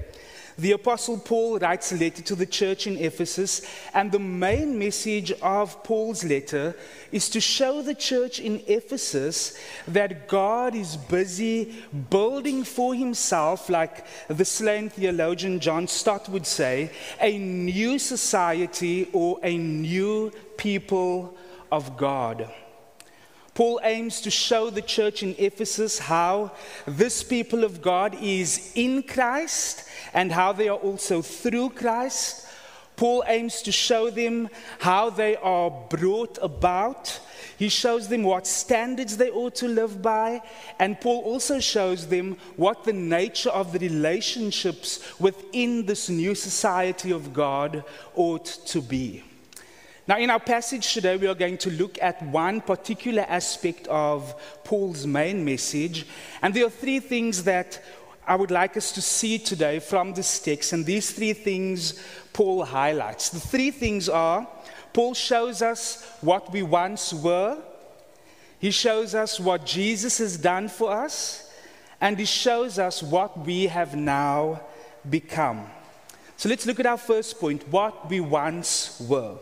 The 0.57 0.71
Apostle 0.71 1.19
Paul 1.19 1.59
writes 1.59 1.91
a 1.91 1.95
letter 1.95 2.23
to 2.23 2.33
the 2.33 2.47
church 2.47 2.87
in 2.87 2.97
Ephesus, 2.97 3.61
and 3.93 4.11
the 4.11 4.17
main 4.17 4.79
message 4.79 5.31
of 5.43 5.83
Paul's 5.83 6.23
letter 6.23 6.75
is 7.11 7.29
to 7.29 7.39
show 7.39 7.83
the 7.83 7.93
church 7.93 8.39
in 8.39 8.63
Ephesus 8.65 9.59
that 9.89 10.27
God 10.27 10.73
is 10.73 10.97
busy 10.97 11.75
building 12.09 12.63
for 12.63 12.95
himself, 12.95 13.69
like 13.69 14.03
the 14.27 14.43
slain 14.43 14.89
theologian 14.89 15.59
John 15.59 15.87
Stott 15.87 16.29
would 16.29 16.47
say, 16.47 16.89
a 17.19 17.37
new 17.37 17.99
society 17.99 19.07
or 19.13 19.39
a 19.43 19.55
new 19.55 20.31
people 20.57 21.37
of 21.71 21.95
God. 21.95 22.51
Paul 23.53 23.81
aims 23.83 24.21
to 24.21 24.31
show 24.31 24.69
the 24.69 24.81
church 24.81 25.23
in 25.23 25.35
Ephesus 25.37 25.99
how 25.99 26.51
this 26.85 27.21
people 27.21 27.63
of 27.63 27.81
God 27.81 28.15
is 28.21 28.71
in 28.75 29.03
Christ 29.03 29.83
and 30.13 30.31
how 30.31 30.53
they 30.53 30.69
are 30.69 30.77
also 30.77 31.21
through 31.21 31.71
Christ. 31.71 32.47
Paul 32.95 33.23
aims 33.27 33.61
to 33.63 33.71
show 33.71 34.09
them 34.09 34.47
how 34.79 35.09
they 35.09 35.35
are 35.37 35.69
brought 35.69 36.37
about. 36.41 37.19
He 37.57 37.67
shows 37.67 38.07
them 38.07 38.23
what 38.23 38.47
standards 38.47 39.17
they 39.17 39.31
ought 39.31 39.55
to 39.55 39.67
live 39.67 40.01
by. 40.01 40.41
And 40.79 40.99
Paul 41.01 41.21
also 41.23 41.59
shows 41.59 42.07
them 42.07 42.37
what 42.55 42.83
the 42.83 42.93
nature 42.93 43.49
of 43.49 43.73
the 43.73 43.79
relationships 43.79 45.19
within 45.19 45.85
this 45.85 46.09
new 46.09 46.35
society 46.35 47.11
of 47.11 47.33
God 47.33 47.83
ought 48.15 48.45
to 48.45 48.81
be. 48.81 49.23
Now, 50.07 50.17
in 50.17 50.31
our 50.31 50.39
passage 50.39 50.93
today, 50.93 51.15
we 51.15 51.27
are 51.27 51.35
going 51.35 51.59
to 51.59 51.69
look 51.71 51.97
at 52.01 52.21
one 52.23 52.61
particular 52.61 53.23
aspect 53.27 53.87
of 53.87 54.33
Paul's 54.63 55.05
main 55.05 55.45
message. 55.45 56.07
And 56.41 56.53
there 56.53 56.65
are 56.65 56.71
three 56.71 56.99
things 56.99 57.43
that 57.43 57.83
I 58.27 58.35
would 58.35 58.49
like 58.49 58.77
us 58.77 58.91
to 58.93 59.01
see 59.01 59.37
today 59.37 59.79
from 59.79 60.13
this 60.13 60.39
text. 60.39 60.73
And 60.73 60.85
these 60.85 61.11
three 61.11 61.33
things 61.33 62.01
Paul 62.33 62.65
highlights. 62.65 63.29
The 63.29 63.39
three 63.39 63.69
things 63.69 64.09
are 64.09 64.47
Paul 64.93 65.13
shows 65.13 65.61
us 65.61 66.05
what 66.21 66.51
we 66.51 66.63
once 66.63 67.13
were, 67.13 67.57
he 68.59 68.71
shows 68.71 69.15
us 69.15 69.39
what 69.39 69.65
Jesus 69.65 70.17
has 70.17 70.37
done 70.37 70.67
for 70.67 70.91
us, 70.91 71.49
and 71.99 72.19
he 72.19 72.25
shows 72.25 72.77
us 72.77 73.01
what 73.01 73.45
we 73.45 73.67
have 73.67 73.95
now 73.95 74.61
become. 75.09 75.65
So 76.37 76.49
let's 76.49 76.65
look 76.65 76.79
at 76.79 76.85
our 76.85 76.97
first 76.97 77.39
point 77.39 77.67
what 77.69 78.09
we 78.09 78.19
once 78.19 78.99
were. 78.99 79.37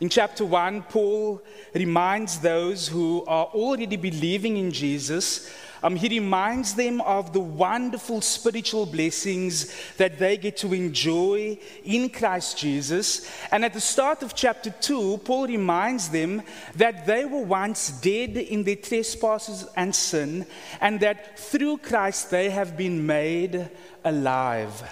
In 0.00 0.08
chapter 0.08 0.44
1, 0.44 0.82
Paul 0.82 1.42
reminds 1.72 2.38
those 2.38 2.88
who 2.88 3.24
are 3.26 3.46
already 3.46 3.96
believing 3.96 4.56
in 4.56 4.72
Jesus, 4.72 5.50
um, 5.84 5.96
he 5.96 6.08
reminds 6.08 6.72
them 6.74 7.02
of 7.02 7.34
the 7.34 7.40
wonderful 7.40 8.22
spiritual 8.22 8.86
blessings 8.86 9.70
that 9.98 10.18
they 10.18 10.38
get 10.38 10.56
to 10.58 10.72
enjoy 10.72 11.58
in 11.84 12.08
Christ 12.08 12.56
Jesus. 12.56 13.30
And 13.52 13.66
at 13.66 13.74
the 13.74 13.82
start 13.82 14.22
of 14.22 14.34
chapter 14.34 14.70
2, 14.70 15.18
Paul 15.18 15.46
reminds 15.46 16.08
them 16.08 16.40
that 16.76 17.04
they 17.04 17.26
were 17.26 17.42
once 17.42 17.90
dead 18.00 18.38
in 18.38 18.64
their 18.64 18.76
trespasses 18.76 19.66
and 19.76 19.94
sin, 19.94 20.46
and 20.80 21.00
that 21.00 21.38
through 21.38 21.76
Christ 21.78 22.30
they 22.30 22.48
have 22.48 22.78
been 22.78 23.04
made 23.04 23.68
alive. 24.04 24.82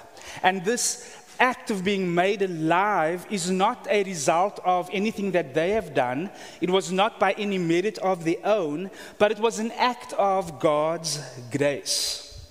And 0.43 0.63
this 0.63 1.22
act 1.43 1.71
of 1.73 1.83
being 1.83 2.15
made 2.15 2.41
alive 2.41 3.27
is 3.29 3.51
not 3.51 3.89
a 3.91 4.05
result 4.05 4.61
of 4.65 4.89
anything 4.93 5.33
that 5.33 5.53
they 5.53 5.71
have 5.71 5.93
done. 5.93 6.31
It 6.61 6.71
was 6.71 6.93
not 6.93 7.19
by 7.19 7.33
any 7.33 7.59
merit 7.59 7.99
of 7.99 8.25
their 8.25 8.43
own, 8.45 8.91
but 9.19 9.33
it 9.33 9.41
was 9.41 9.59
an 9.59 9.73
act 9.73 10.13
of 10.15 10.61
God's 10.61 11.21
grace. 11.51 12.49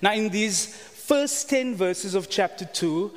Now, 0.00 0.14
in 0.14 0.30
these 0.30 0.74
first 0.74 1.50
10 1.50 1.74
verses 1.76 2.14
of 2.14 2.30
chapter 2.30 2.64
2, 2.64 3.12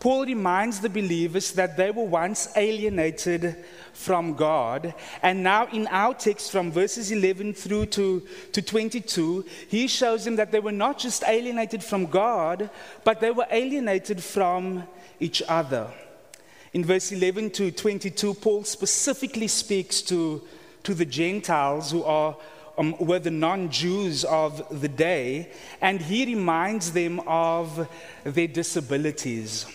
Paul 0.00 0.26
reminds 0.26 0.78
the 0.80 0.88
believers 0.88 1.52
that 1.52 1.76
they 1.76 1.90
were 1.90 2.04
once 2.04 2.48
alienated 2.56 3.56
from 3.92 4.34
God. 4.34 4.94
And 5.22 5.42
now, 5.42 5.66
in 5.66 5.88
our 5.88 6.14
text 6.14 6.52
from 6.52 6.70
verses 6.70 7.10
11 7.10 7.54
through 7.54 7.86
to, 7.86 8.22
to 8.52 8.62
22, 8.62 9.44
he 9.68 9.88
shows 9.88 10.24
them 10.24 10.36
that 10.36 10.52
they 10.52 10.60
were 10.60 10.70
not 10.70 10.98
just 10.98 11.24
alienated 11.26 11.82
from 11.82 12.06
God, 12.06 12.70
but 13.02 13.20
they 13.20 13.32
were 13.32 13.46
alienated 13.50 14.22
from 14.22 14.84
each 15.18 15.42
other. 15.48 15.90
In 16.72 16.84
verse 16.84 17.10
11 17.10 17.50
to 17.52 17.72
22, 17.72 18.34
Paul 18.34 18.62
specifically 18.62 19.48
speaks 19.48 20.00
to, 20.02 20.42
to 20.84 20.94
the 20.94 21.06
Gentiles 21.06 21.90
who 21.90 22.04
are 22.04 22.36
um, 22.76 22.94
were 23.00 23.18
the 23.18 23.32
non 23.32 23.70
Jews 23.70 24.24
of 24.24 24.80
the 24.80 24.88
day, 24.88 25.50
and 25.80 26.00
he 26.00 26.24
reminds 26.24 26.92
them 26.92 27.20
of 27.26 27.88
their 28.22 28.46
disabilities. 28.46 29.66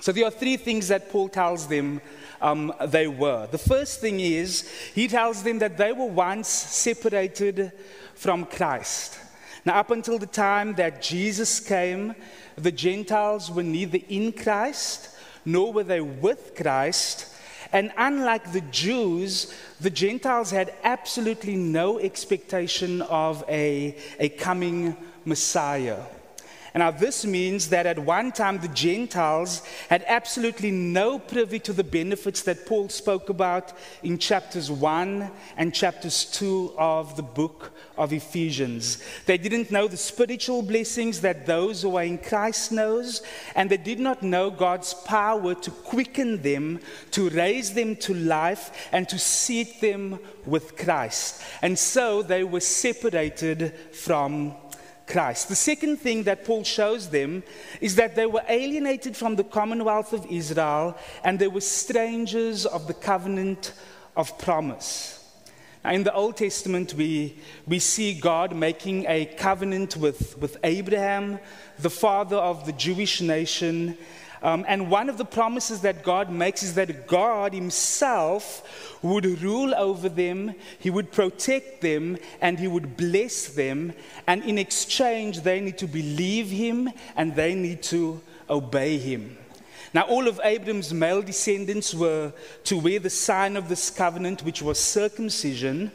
So 0.00 0.12
there 0.12 0.24
are 0.24 0.30
three 0.30 0.56
things 0.56 0.88
that 0.88 1.10
Paul 1.10 1.28
tells 1.28 1.66
them 1.66 2.00
um, 2.40 2.72
they 2.86 3.06
were. 3.06 3.46
The 3.50 3.58
first 3.58 4.00
thing 4.00 4.20
is, 4.20 4.68
he 4.94 5.08
tells 5.08 5.42
them 5.42 5.58
that 5.58 5.76
they 5.76 5.92
were 5.92 6.06
once 6.06 6.48
separated 6.48 7.72
from 8.14 8.46
Christ. 8.46 9.18
Now, 9.64 9.78
up 9.78 9.90
until 9.90 10.18
the 10.18 10.26
time 10.26 10.74
that 10.74 11.02
Jesus 11.02 11.60
came, 11.60 12.14
the 12.56 12.72
Gentiles 12.72 13.50
were 13.50 13.62
neither 13.62 13.98
in 14.08 14.32
Christ 14.32 15.10
nor 15.44 15.72
were 15.72 15.84
they 15.84 16.00
with 16.00 16.54
Christ. 16.54 17.26
And 17.72 17.92
unlike 17.96 18.52
the 18.52 18.60
Jews, 18.62 19.54
the 19.80 19.90
Gentiles 19.90 20.50
had 20.50 20.74
absolutely 20.82 21.56
no 21.56 21.98
expectation 21.98 23.02
of 23.02 23.44
a, 23.48 23.96
a 24.18 24.28
coming 24.30 24.96
Messiah. 25.24 25.98
Now 26.74 26.90
this 26.90 27.24
means 27.24 27.68
that 27.68 27.86
at 27.86 27.98
one 27.98 28.32
time 28.32 28.58
the 28.58 28.68
Gentiles 28.68 29.62
had 29.88 30.04
absolutely 30.06 30.70
no 30.70 31.18
privy 31.18 31.58
to 31.60 31.72
the 31.72 31.84
benefits 31.84 32.42
that 32.42 32.66
Paul 32.66 32.88
spoke 32.88 33.28
about 33.28 33.72
in 34.02 34.18
chapters 34.18 34.70
1 34.70 35.30
and 35.56 35.74
chapters 35.74 36.24
2 36.26 36.74
of 36.78 37.16
the 37.16 37.22
book 37.22 37.72
of 37.96 38.12
Ephesians. 38.12 39.02
They 39.26 39.36
didn't 39.36 39.70
know 39.70 39.88
the 39.88 39.96
spiritual 39.96 40.62
blessings 40.62 41.20
that 41.20 41.46
those 41.46 41.82
who 41.82 41.96
are 41.96 42.04
in 42.04 42.18
Christ 42.18 42.72
knows, 42.72 43.22
and 43.54 43.68
they 43.68 43.76
did 43.76 44.00
not 44.00 44.22
know 44.22 44.50
God's 44.50 44.94
power 44.94 45.54
to 45.54 45.70
quicken 45.70 46.42
them, 46.42 46.80
to 47.10 47.28
raise 47.30 47.74
them 47.74 47.96
to 47.96 48.14
life, 48.14 48.88
and 48.92 49.08
to 49.08 49.18
seat 49.18 49.80
them 49.80 50.18
with 50.46 50.76
Christ. 50.76 51.42
And 51.62 51.78
so 51.78 52.22
they 52.22 52.44
were 52.44 52.60
separated 52.60 53.74
from 53.92 54.54
Christ. 55.10 55.48
The 55.48 55.56
second 55.56 55.98
thing 55.98 56.22
that 56.22 56.44
Paul 56.44 56.64
shows 56.64 57.10
them 57.10 57.42
is 57.80 57.96
that 57.96 58.14
they 58.14 58.26
were 58.26 58.44
alienated 58.48 59.16
from 59.16 59.36
the 59.36 59.44
commonwealth 59.44 60.12
of 60.12 60.24
Israel 60.26 60.96
and 61.24 61.38
they 61.38 61.48
were 61.48 61.60
strangers 61.60 62.64
of 62.64 62.86
the 62.86 62.94
covenant 62.94 63.72
of 64.16 64.38
promise. 64.38 65.16
Now, 65.84 65.92
in 65.92 66.04
the 66.04 66.14
Old 66.14 66.36
Testament, 66.36 66.94
we, 66.94 67.38
we 67.66 67.78
see 67.78 68.12
God 68.14 68.54
making 68.54 69.06
a 69.08 69.24
covenant 69.24 69.96
with, 69.96 70.38
with 70.38 70.58
Abraham, 70.62 71.38
the 71.78 71.90
father 71.90 72.36
of 72.36 72.66
the 72.66 72.72
Jewish 72.72 73.20
nation, 73.20 73.96
um, 74.42 74.64
and 74.66 74.90
one 74.90 75.08
of 75.08 75.18
the 75.18 75.24
promises 75.24 75.82
that 75.82 76.02
God 76.02 76.30
makes 76.30 76.62
is 76.62 76.74
that 76.74 77.06
God 77.06 77.52
Himself 77.52 78.96
would 79.02 79.26
rule 79.42 79.74
over 79.74 80.08
them, 80.08 80.54
He 80.78 80.88
would 80.88 81.12
protect 81.12 81.82
them, 81.82 82.16
and 82.40 82.58
He 82.58 82.68
would 82.68 82.96
bless 82.96 83.46
them. 83.46 83.92
And 84.26 84.42
in 84.44 84.58
exchange, 84.58 85.40
they 85.40 85.60
need 85.60 85.78
to 85.78 85.86
believe 85.86 86.48
Him 86.48 86.90
and 87.16 87.34
they 87.34 87.54
need 87.54 87.82
to 87.84 88.20
obey 88.48 88.98
Him. 88.98 89.36
Now, 89.92 90.02
all 90.02 90.28
of 90.28 90.40
Abram's 90.44 90.94
male 90.94 91.20
descendants 91.20 91.92
were 91.92 92.32
to 92.64 92.78
wear 92.78 93.00
the 93.00 93.10
sign 93.10 93.56
of 93.56 93.68
this 93.68 93.90
covenant, 93.90 94.44
which 94.44 94.62
was 94.62 94.78
circumcision. 94.78 95.90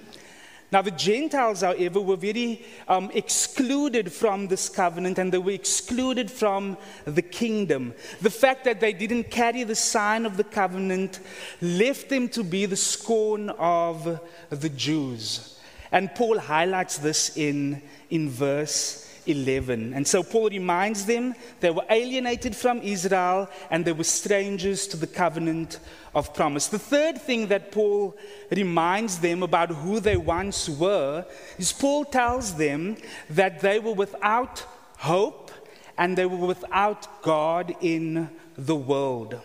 Now, 0.75 0.82
the 0.82 0.91
Gentiles, 0.91 1.62
however, 1.62 2.01
were 2.01 2.17
very 2.17 2.65
um, 2.89 3.10
excluded 3.13 4.12
from 4.12 4.50
this 4.50 4.67
covenant 4.67 5.17
and 5.17 5.32
they 5.32 5.38
were 5.38 5.51
excluded 5.51 6.29
from 6.29 6.75
the 7.05 7.22
kingdom. 7.22 7.94
The 8.22 8.29
fact 8.29 8.65
that 8.65 8.82
they 8.82 8.91
didn't 8.91 9.32
carry 9.32 9.63
the 9.63 9.74
sign 9.74 10.25
of 10.25 10.36
the 10.36 10.44
covenant 10.44 11.22
left 11.62 12.10
them 12.10 12.27
to 12.27 12.44
be 12.44 12.65
the 12.65 12.75
scorn 12.75 13.51
of 13.51 14.20
the 14.50 14.67
Jews. 14.67 15.58
And 15.94 16.13
Paul 16.13 16.39
highlights 16.39 16.98
this 16.98 17.38
in, 17.38 17.82
in 18.10 18.29
verse 18.29 19.04
11. 19.25 19.94
And 19.94 20.08
so 20.08 20.24
Paul 20.24 20.50
reminds 20.50 21.05
them 21.05 21.36
they 21.60 21.72
were 21.72 21.86
alienated 21.89 22.55
from 22.55 22.82
Israel 22.82 23.50
and 23.70 23.86
they 23.86 23.91
were 23.91 24.03
strangers 24.03 24.88
to 24.88 24.98
the 24.98 25.08
covenant 25.08 25.79
of 26.13 26.34
promise. 26.34 26.67
The 26.67 26.79
third 26.79 27.22
thing 27.22 27.48
that 27.48 27.72
Paul 27.72 28.15
reminds 28.51 29.20
them 29.20 29.44
about 29.44 29.70
who 29.70 30.00
they 30.00 30.17
once 30.17 30.70
were 30.70 31.25
is 31.58 31.74
Paul 31.74 32.05
tells 32.05 32.55
them 32.55 32.98
that 33.29 33.60
they 33.60 33.79
were 33.79 33.94
without 33.94 34.65
hope 34.98 35.51
and 35.98 36.17
they 36.17 36.25
were 36.25 36.48
without 36.48 37.22
God 37.22 37.75
in 37.82 38.29
the 38.58 38.75
world. 38.75 39.39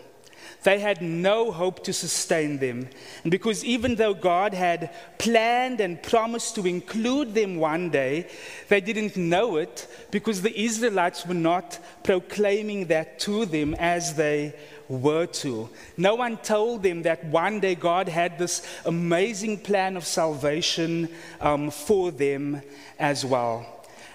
They 0.63 0.79
had 0.79 1.01
no 1.01 1.51
hope 1.51 1.83
to 1.85 1.93
sustain 1.93 2.59
them. 2.59 2.87
And 3.23 3.31
because 3.31 3.65
even 3.65 3.95
though 3.95 4.13
God 4.13 4.53
had 4.53 4.91
planned 5.17 5.81
and 5.81 6.01
promised 6.01 6.55
to 6.55 6.67
include 6.67 7.33
them 7.33 7.55
one 7.55 7.89
day, 7.89 8.27
they 8.69 8.79
didn't 8.79 9.17
know 9.17 9.57
it 9.57 9.87
because 10.11 10.41
the 10.41 10.59
Israelites 10.59 11.25
were 11.25 11.33
not 11.33 11.79
proclaiming 12.03 12.85
that 12.87 13.19
to 13.21 13.45
them 13.45 13.73
as 13.75 14.13
they 14.13 14.53
were 14.87 15.25
to. 15.25 15.69
No 15.97 16.15
one 16.15 16.37
told 16.37 16.83
them 16.83 17.03
that 17.03 17.25
one 17.25 17.59
day 17.59 17.73
God 17.73 18.07
had 18.07 18.37
this 18.37 18.61
amazing 18.85 19.59
plan 19.59 19.97
of 19.97 20.05
salvation 20.05 21.09
um, 21.39 21.71
for 21.71 22.11
them 22.11 22.61
as 22.99 23.25
well. 23.25 23.65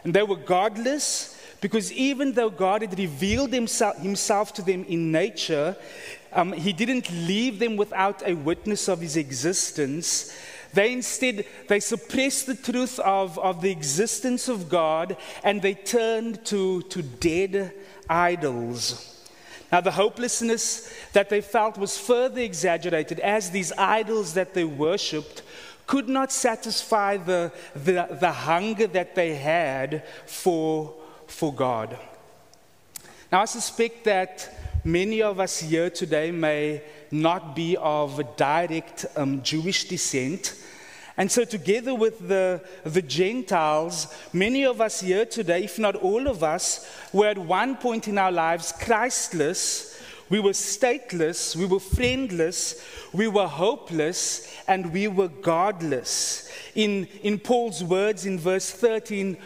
And 0.04 0.14
they 0.14 0.22
were 0.22 0.36
godless 0.36 1.35
because 1.60 1.92
even 1.92 2.32
though 2.32 2.50
God 2.50 2.82
had 2.82 2.98
revealed 2.98 3.52
himself, 3.52 3.96
himself 3.98 4.52
to 4.54 4.62
them 4.62 4.84
in 4.84 5.10
nature, 5.10 5.76
um, 6.32 6.52
he 6.52 6.72
didn't 6.72 7.10
leave 7.10 7.58
them 7.58 7.76
without 7.76 8.26
a 8.26 8.34
witness 8.34 8.88
of 8.88 9.00
his 9.00 9.16
existence. 9.16 10.36
They 10.74 10.92
instead, 10.92 11.46
they 11.68 11.80
suppressed 11.80 12.46
the 12.46 12.54
truth 12.54 12.98
of, 12.98 13.38
of 13.38 13.62
the 13.62 13.70
existence 13.70 14.48
of 14.48 14.68
God 14.68 15.16
and 15.42 15.62
they 15.62 15.74
turned 15.74 16.44
to, 16.46 16.82
to 16.82 17.02
dead 17.02 17.72
idols. 18.08 19.14
Now, 19.72 19.80
the 19.80 19.90
hopelessness 19.90 20.92
that 21.12 21.28
they 21.28 21.40
felt 21.40 21.78
was 21.78 21.98
further 21.98 22.40
exaggerated 22.40 23.18
as 23.20 23.50
these 23.50 23.72
idols 23.72 24.34
that 24.34 24.54
they 24.54 24.64
worshipped 24.64 25.42
could 25.86 26.08
not 26.08 26.32
satisfy 26.32 27.16
the, 27.16 27.52
the, 27.74 28.16
the 28.20 28.32
hunger 28.32 28.86
that 28.88 29.14
they 29.14 29.34
had 29.34 30.04
for, 30.26 30.94
for 31.26 31.52
God. 31.52 31.98
Now, 33.30 33.42
I 33.42 33.46
suspect 33.46 34.04
that 34.04 34.80
many 34.84 35.20
of 35.20 35.40
us 35.40 35.60
here 35.60 35.90
today 35.90 36.30
may 36.30 36.82
not 37.10 37.56
be 37.56 37.76
of 37.76 38.36
direct 38.36 39.06
um, 39.16 39.42
Jewish 39.42 39.88
descent. 39.88 40.54
And 41.16 41.32
so, 41.32 41.44
together 41.44 41.94
with 41.94 42.28
the, 42.28 42.62
the 42.84 43.02
Gentiles, 43.02 44.14
many 44.32 44.66
of 44.66 44.80
us 44.80 45.00
here 45.00 45.24
today, 45.24 45.64
if 45.64 45.78
not 45.78 45.96
all 45.96 46.28
of 46.28 46.44
us, 46.44 46.88
were 47.12 47.28
at 47.28 47.38
one 47.38 47.76
point 47.76 48.06
in 48.06 48.18
our 48.18 48.32
lives 48.32 48.72
Christless. 48.72 49.94
We 50.28 50.40
were 50.40 50.50
stateless, 50.50 51.54
we 51.54 51.66
were 51.66 51.78
friendless, 51.78 52.84
we 53.12 53.28
were 53.28 53.46
hopeless, 53.46 54.52
and 54.66 54.92
we 54.92 55.06
were 55.06 55.28
godless. 55.28 56.50
In, 56.74 57.06
in 57.22 57.38
Paul's 57.38 57.84
words 57.84 58.26
in 58.26 58.38
verse 58.38 58.70
13, 58.70 59.36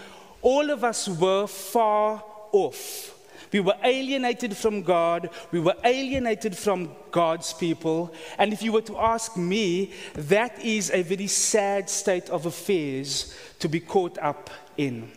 all 0.42 0.70
of 0.70 0.84
us 0.84 1.08
were 1.08 1.46
far 1.46 2.24
off. 2.52 3.16
We 3.52 3.60
were 3.60 3.76
alienated 3.82 4.56
from 4.56 4.82
God. 4.82 5.30
We 5.50 5.60
were 5.60 5.74
alienated 5.84 6.56
from 6.56 6.90
God's 7.10 7.52
people. 7.52 8.14
And 8.38 8.52
if 8.52 8.62
you 8.62 8.72
were 8.72 8.82
to 8.82 8.98
ask 8.98 9.36
me, 9.36 9.92
that 10.14 10.58
is 10.64 10.90
a 10.90 11.02
very 11.02 11.26
sad 11.26 11.90
state 11.90 12.30
of 12.30 12.46
affairs 12.46 13.36
to 13.58 13.68
be 13.68 13.80
caught 13.80 14.18
up 14.18 14.50
in. 14.76 15.10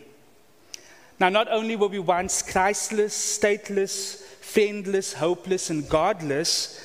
Now, 1.20 1.28
not 1.28 1.48
only 1.48 1.76
were 1.76 1.88
we 1.88 2.00
once 2.00 2.42
Christless, 2.42 3.14
stateless, 3.14 4.20
friendless, 4.40 5.12
hopeless, 5.12 5.70
and 5.70 5.88
godless, 5.88 6.80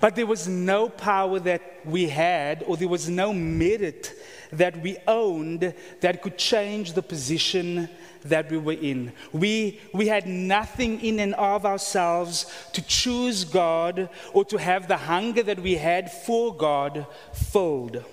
but 0.00 0.16
there 0.16 0.26
was 0.26 0.48
no 0.48 0.88
power 0.88 1.38
that 1.40 1.62
we 1.84 2.08
had, 2.08 2.64
or 2.66 2.76
there 2.76 2.88
was 2.88 3.08
no 3.08 3.32
merit 3.32 4.14
that 4.50 4.80
we 4.82 4.96
owned 5.06 5.74
that 6.00 6.22
could 6.22 6.38
change 6.38 6.94
the 6.94 7.02
position 7.02 7.88
that 8.24 8.50
we 8.50 8.58
were 8.58 8.72
in. 8.72 9.12
We, 9.32 9.80
we 9.92 10.08
had 10.08 10.26
nothing 10.26 11.00
in 11.00 11.20
and 11.20 11.34
of 11.34 11.64
ourselves 11.64 12.46
to 12.72 12.82
choose 12.82 13.44
God 13.44 14.08
or 14.32 14.44
to 14.46 14.56
have 14.56 14.88
the 14.88 14.96
hunger 14.96 15.42
that 15.42 15.60
we 15.60 15.76
had 15.76 16.10
for 16.10 16.54
God 16.54 17.06
filled. 17.32 18.04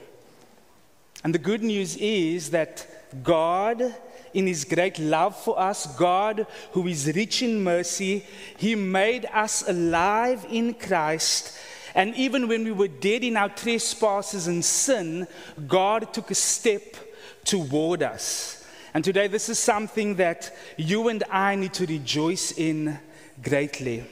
And 1.23 1.33
the 1.33 1.39
good 1.39 1.63
news 1.63 1.97
is 1.97 2.51
that 2.51 2.87
God, 3.23 3.95
in 4.33 4.47
His 4.47 4.63
great 4.63 4.99
love 4.99 5.35
for 5.35 5.59
us, 5.59 5.87
God, 5.97 6.45
who 6.71 6.87
is 6.87 7.11
rich 7.15 7.41
in 7.41 7.63
mercy, 7.63 8.25
He 8.57 8.75
made 8.75 9.25
us 9.33 9.67
alive 9.67 10.45
in 10.49 10.73
Christ. 10.73 11.57
And 11.97 12.15
even 12.15 12.47
when 12.47 12.63
we 12.63 12.71
were 12.71 12.87
dead 12.87 13.23
in 13.23 13.35
our 13.37 13.49
trespasses 13.49 14.47
and 14.47 14.63
sin, 14.63 15.27
God 15.67 16.13
took 16.13 16.29
a 16.29 16.35
step 16.35 16.95
toward 17.43 18.03
us. 18.03 18.63
And 18.93 19.03
today, 19.03 19.25
this 19.27 19.49
is 19.49 19.57
something 19.57 20.15
that 20.15 20.55
you 20.77 21.07
and 21.07 21.23
I 21.31 21.55
need 21.55 21.73
to 21.73 21.87
rejoice 21.87 22.51
in 22.51 22.99
greatly. 23.41 24.03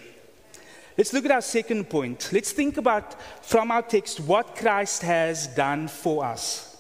Let's 0.98 1.14
look 1.14 1.26
at 1.26 1.32
our 1.32 1.42
second 1.42 1.88
point. 1.88 2.30
Let's 2.34 2.54
think 2.54 2.78
about 2.78 3.22
from 3.46 3.70
our 3.70 3.84
text 3.84 4.20
what 4.20 4.56
Christ 4.56 5.04
has 5.04 5.46
done 5.46 5.88
for 5.88 6.26
us. 6.26 6.76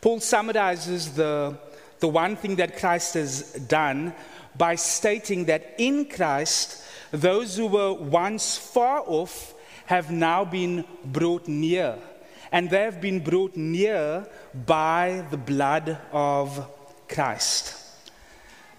Paul 0.00 0.18
summarizes 0.18 1.12
the, 1.12 1.56
the 2.00 2.08
one 2.08 2.34
thing 2.34 2.56
that 2.56 2.76
Christ 2.76 3.14
has 3.14 3.52
done 3.52 4.14
by 4.56 4.74
stating 4.74 5.46
that 5.46 5.74
in 5.78 6.06
Christ, 6.06 6.82
those 7.10 7.56
who 7.56 7.66
were 7.66 7.92
once 7.92 8.56
far 8.56 9.02
off 9.06 9.54
have 9.86 10.10
now 10.10 10.44
been 10.44 10.84
brought 11.04 11.46
near 11.46 11.98
and 12.54 12.70
they 12.70 12.82
have 12.82 13.00
been 13.00 13.18
brought 13.18 13.56
near 13.56 14.24
by 14.66 15.24
the 15.32 15.36
blood 15.36 15.98
of 16.12 16.70
Christ. 17.08 17.83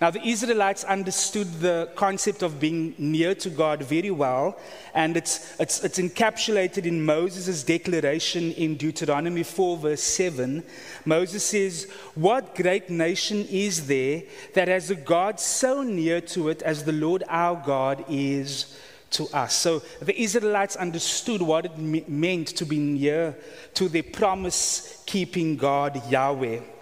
Now, 0.05 0.11
the 0.11 0.29
Israelites 0.29 0.83
understood 0.83 1.51
the 1.61 1.89
concept 1.95 2.43
of 2.43 2.59
being 2.59 2.93
near 2.99 3.33
to 3.33 3.49
God 3.49 3.81
very 3.81 4.11
well, 4.11 4.55
and 4.93 5.17
it's, 5.17 5.59
it's, 5.59 5.83
it's 5.83 5.97
encapsulated 5.97 6.85
in 6.85 7.03
Moses' 7.03 7.63
declaration 7.63 8.51
in 8.51 8.75
Deuteronomy 8.77 9.41
4, 9.41 9.77
verse 9.77 10.03
7. 10.03 10.63
Moses 11.05 11.43
says, 11.43 11.89
What 12.13 12.53
great 12.53 12.91
nation 12.91 13.47
is 13.49 13.87
there 13.87 14.21
that 14.53 14.67
has 14.67 14.91
a 14.91 14.95
God 14.95 15.39
so 15.39 15.81
near 15.81 16.21
to 16.21 16.49
it 16.49 16.61
as 16.61 16.83
the 16.83 16.91
Lord 16.91 17.23
our 17.27 17.59
God 17.65 18.05
is 18.07 18.79
to 19.09 19.25
us. 19.29 19.55
So 19.55 19.81
the 20.03 20.21
Israelites 20.21 20.75
understood 20.75 21.41
what 21.41 21.65
it 21.65 21.79
me- 21.79 22.05
meant 22.07 22.49
to 22.49 22.65
be 22.67 22.77
near 22.77 23.35
to 23.73 23.89
the 23.89 24.03
promise 24.03 25.01
keeping 25.07 25.57
God, 25.57 25.99
Yahweh. 26.11 26.74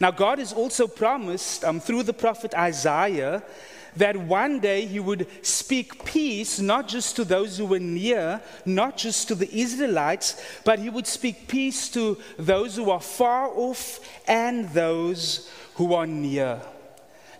Now, 0.00 0.10
God 0.10 0.38
has 0.38 0.52
also 0.52 0.86
promised 0.86 1.64
um, 1.64 1.80
through 1.80 2.02
the 2.04 2.12
prophet 2.12 2.54
Isaiah 2.54 3.42
that 3.96 4.16
one 4.16 4.60
day 4.60 4.86
he 4.86 4.98
would 4.98 5.26
speak 5.44 6.04
peace 6.04 6.58
not 6.58 6.88
just 6.88 7.16
to 7.16 7.24
those 7.24 7.58
who 7.58 7.66
were 7.66 7.78
near, 7.78 8.40
not 8.66 8.96
just 8.96 9.28
to 9.28 9.34
the 9.34 9.52
Israelites, 9.54 10.42
but 10.64 10.78
he 10.78 10.90
would 10.90 11.06
speak 11.06 11.46
peace 11.46 11.88
to 11.90 12.18
those 12.36 12.76
who 12.76 12.90
are 12.90 13.00
far 13.00 13.48
off 13.48 14.00
and 14.26 14.68
those 14.70 15.50
who 15.74 15.94
are 15.94 16.06
near. 16.06 16.60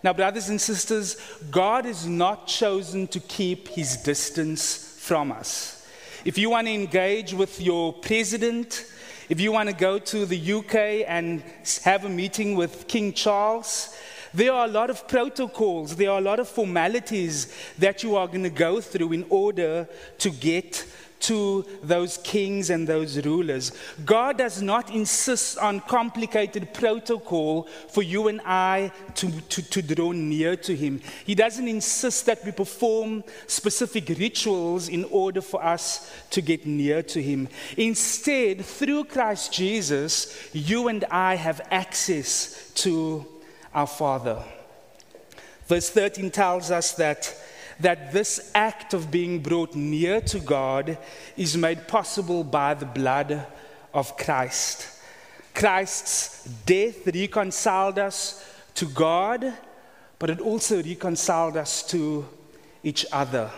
Now, 0.02 0.12
brothers 0.12 0.48
and 0.48 0.60
sisters, 0.60 1.16
God 1.50 1.86
is 1.86 2.06
not 2.06 2.46
chosen 2.46 3.08
to 3.08 3.20
keep 3.20 3.68
his 3.68 3.96
distance 3.96 4.76
from 4.98 5.32
us. 5.32 5.88
If 6.24 6.38
you 6.38 6.50
want 6.50 6.66
to 6.66 6.72
engage 6.72 7.32
with 7.32 7.60
your 7.60 7.92
president, 7.92 8.84
if 9.28 9.40
you 9.40 9.52
want 9.52 9.68
to 9.68 9.74
go 9.74 9.98
to 9.98 10.26
the 10.26 10.52
UK 10.54 11.06
and 11.08 11.42
have 11.84 12.04
a 12.04 12.08
meeting 12.08 12.56
with 12.56 12.86
King 12.88 13.12
Charles, 13.12 13.96
there 14.34 14.52
are 14.52 14.66
a 14.66 14.70
lot 14.70 14.90
of 14.90 15.06
protocols, 15.06 15.96
there 15.96 16.10
are 16.10 16.18
a 16.18 16.22
lot 16.22 16.40
of 16.40 16.48
formalities 16.48 17.54
that 17.78 18.02
you 18.02 18.16
are 18.16 18.26
going 18.26 18.42
to 18.42 18.50
go 18.50 18.80
through 18.80 19.12
in 19.12 19.24
order 19.30 19.88
to 20.18 20.30
get 20.30 20.84
to 21.24 21.64
those 21.82 22.18
kings 22.18 22.68
and 22.68 22.86
those 22.86 23.24
rulers. 23.24 23.72
God 24.04 24.38
does 24.38 24.60
not 24.60 24.90
insist 24.90 25.56
on 25.58 25.80
complicated 25.80 26.74
protocol 26.74 27.66
for 27.88 28.02
you 28.02 28.28
and 28.28 28.42
I 28.44 28.92
to, 29.14 29.30
to, 29.30 29.62
to 29.62 29.82
draw 29.82 30.12
near 30.12 30.54
to 30.56 30.76
Him. 30.76 31.00
He 31.24 31.34
doesn't 31.34 31.66
insist 31.66 32.26
that 32.26 32.44
we 32.44 32.52
perform 32.52 33.24
specific 33.46 34.08
rituals 34.10 34.88
in 34.88 35.04
order 35.04 35.40
for 35.40 35.64
us 35.64 36.12
to 36.30 36.42
get 36.42 36.66
near 36.66 37.02
to 37.04 37.22
Him. 37.22 37.48
Instead, 37.76 38.64
through 38.64 39.04
Christ 39.04 39.52
Jesus, 39.52 40.50
you 40.52 40.88
and 40.88 41.04
I 41.04 41.36
have 41.36 41.66
access 41.70 42.70
to 42.74 43.24
our 43.72 43.86
Father. 43.86 44.42
Verse 45.66 45.88
13 45.88 46.30
tells 46.30 46.70
us 46.70 46.92
that 46.92 47.34
that 47.80 48.12
this 48.12 48.50
act 48.54 48.94
of 48.94 49.10
being 49.10 49.40
brought 49.40 49.74
near 49.74 50.20
to 50.20 50.38
God 50.40 50.98
is 51.36 51.56
made 51.56 51.88
possible 51.88 52.44
by 52.44 52.74
the 52.74 52.86
blood 52.86 53.46
of 53.92 54.16
Christ. 54.16 54.88
Christ's 55.54 56.44
death 56.66 57.06
reconciled 57.06 57.98
us 57.98 58.44
to 58.74 58.86
God, 58.86 59.52
but 60.18 60.30
it 60.30 60.40
also 60.40 60.82
reconciled 60.82 61.56
us 61.56 61.82
to 61.88 62.26
each 62.82 63.06
other. 63.12 63.50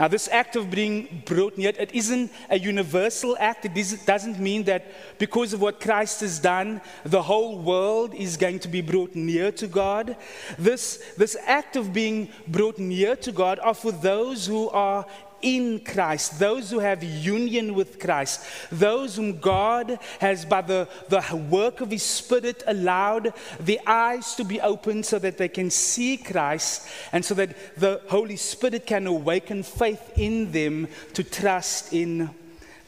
Now, 0.00 0.08
this 0.08 0.28
act 0.28 0.56
of 0.56 0.70
being 0.70 1.22
brought 1.26 1.56
near, 1.56 1.72
it 1.78 1.94
isn't 1.94 2.32
a 2.50 2.58
universal 2.58 3.36
act. 3.38 3.64
It 3.64 4.06
doesn't 4.06 4.38
mean 4.38 4.64
that 4.64 4.86
because 5.18 5.52
of 5.52 5.60
what 5.60 5.80
Christ 5.80 6.20
has 6.20 6.38
done, 6.38 6.80
the 7.04 7.22
whole 7.22 7.58
world 7.58 8.14
is 8.14 8.36
going 8.36 8.58
to 8.60 8.68
be 8.68 8.80
brought 8.80 9.14
near 9.14 9.52
to 9.52 9.66
God. 9.66 10.16
This, 10.58 11.02
this 11.16 11.36
act 11.46 11.76
of 11.76 11.92
being 11.92 12.30
brought 12.48 12.78
near 12.78 13.16
to 13.16 13.32
God 13.32 13.58
are 13.60 13.74
for 13.74 13.92
those 13.92 14.46
who 14.46 14.70
are 14.70 15.06
in 15.42 15.80
Christ, 15.80 16.38
those 16.38 16.70
who 16.70 16.78
have 16.78 17.02
union 17.02 17.74
with 17.74 17.98
Christ, 17.98 18.44
those 18.70 19.16
whom 19.16 19.38
God 19.38 19.98
has, 20.20 20.44
by 20.44 20.62
the, 20.62 20.88
the 21.08 21.36
work 21.50 21.80
of 21.80 21.90
His 21.90 22.02
Spirit, 22.02 22.62
allowed 22.66 23.34
the 23.60 23.80
eyes 23.86 24.34
to 24.36 24.44
be 24.44 24.60
opened 24.60 25.04
so 25.04 25.18
that 25.18 25.38
they 25.38 25.48
can 25.48 25.70
see 25.70 26.16
Christ 26.16 26.88
and 27.12 27.24
so 27.24 27.34
that 27.34 27.76
the 27.76 28.00
Holy 28.08 28.36
Spirit 28.36 28.86
can 28.86 29.06
awaken 29.06 29.62
faith 29.62 30.12
in 30.16 30.52
them 30.52 30.88
to 31.14 31.24
trust 31.24 31.92
in 31.92 32.30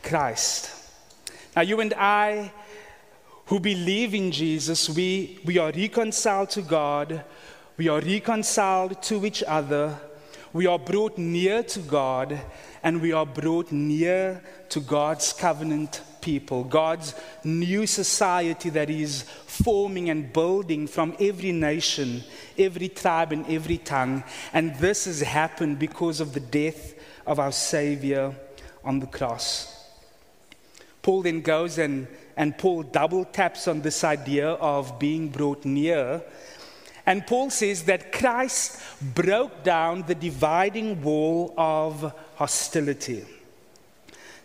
Christ. 0.02 0.70
Now, 1.56 1.62
you 1.62 1.80
and 1.80 1.94
I 1.94 2.52
who 3.46 3.60
believe 3.60 4.14
in 4.14 4.32
Jesus, 4.32 4.88
we, 4.88 5.38
we 5.44 5.58
are 5.58 5.70
reconciled 5.70 6.50
to 6.50 6.62
God, 6.62 7.24
we 7.76 7.88
are 7.88 8.00
reconciled 8.00 9.02
to 9.02 9.26
each 9.26 9.42
other 9.42 9.98
we 10.54 10.68
are 10.68 10.78
brought 10.78 11.18
near 11.18 11.64
to 11.64 11.80
God 11.80 12.40
and 12.84 13.02
we 13.02 13.12
are 13.12 13.26
brought 13.26 13.72
near 13.72 14.40
to 14.68 14.78
God's 14.78 15.32
covenant 15.32 16.00
people, 16.20 16.62
God's 16.62 17.12
new 17.42 17.86
society 17.88 18.70
that 18.70 18.88
is 18.88 19.24
forming 19.46 20.10
and 20.10 20.32
building 20.32 20.86
from 20.86 21.16
every 21.18 21.50
nation, 21.50 22.22
every 22.56 22.88
tribe, 22.88 23.32
and 23.32 23.44
every 23.50 23.78
tongue. 23.78 24.22
And 24.52 24.76
this 24.76 25.06
has 25.06 25.20
happened 25.22 25.80
because 25.80 26.20
of 26.20 26.34
the 26.34 26.40
death 26.40 26.94
of 27.26 27.40
our 27.40 27.52
Savior 27.52 28.32
on 28.84 29.00
the 29.00 29.08
cross. 29.08 29.72
Paul 31.02 31.22
then 31.22 31.40
goes 31.40 31.78
and, 31.78 32.06
and 32.36 32.56
Paul 32.56 32.84
double 32.84 33.24
taps 33.24 33.66
on 33.66 33.82
this 33.82 34.04
idea 34.04 34.50
of 34.50 35.00
being 35.00 35.30
brought 35.30 35.64
near. 35.64 36.22
And 37.06 37.26
Paul 37.26 37.50
says 37.50 37.84
that 37.84 38.12
Christ 38.12 38.80
broke 39.14 39.62
down 39.62 40.04
the 40.06 40.14
dividing 40.14 41.02
wall 41.02 41.54
of 41.56 42.14
hostility. 42.36 43.24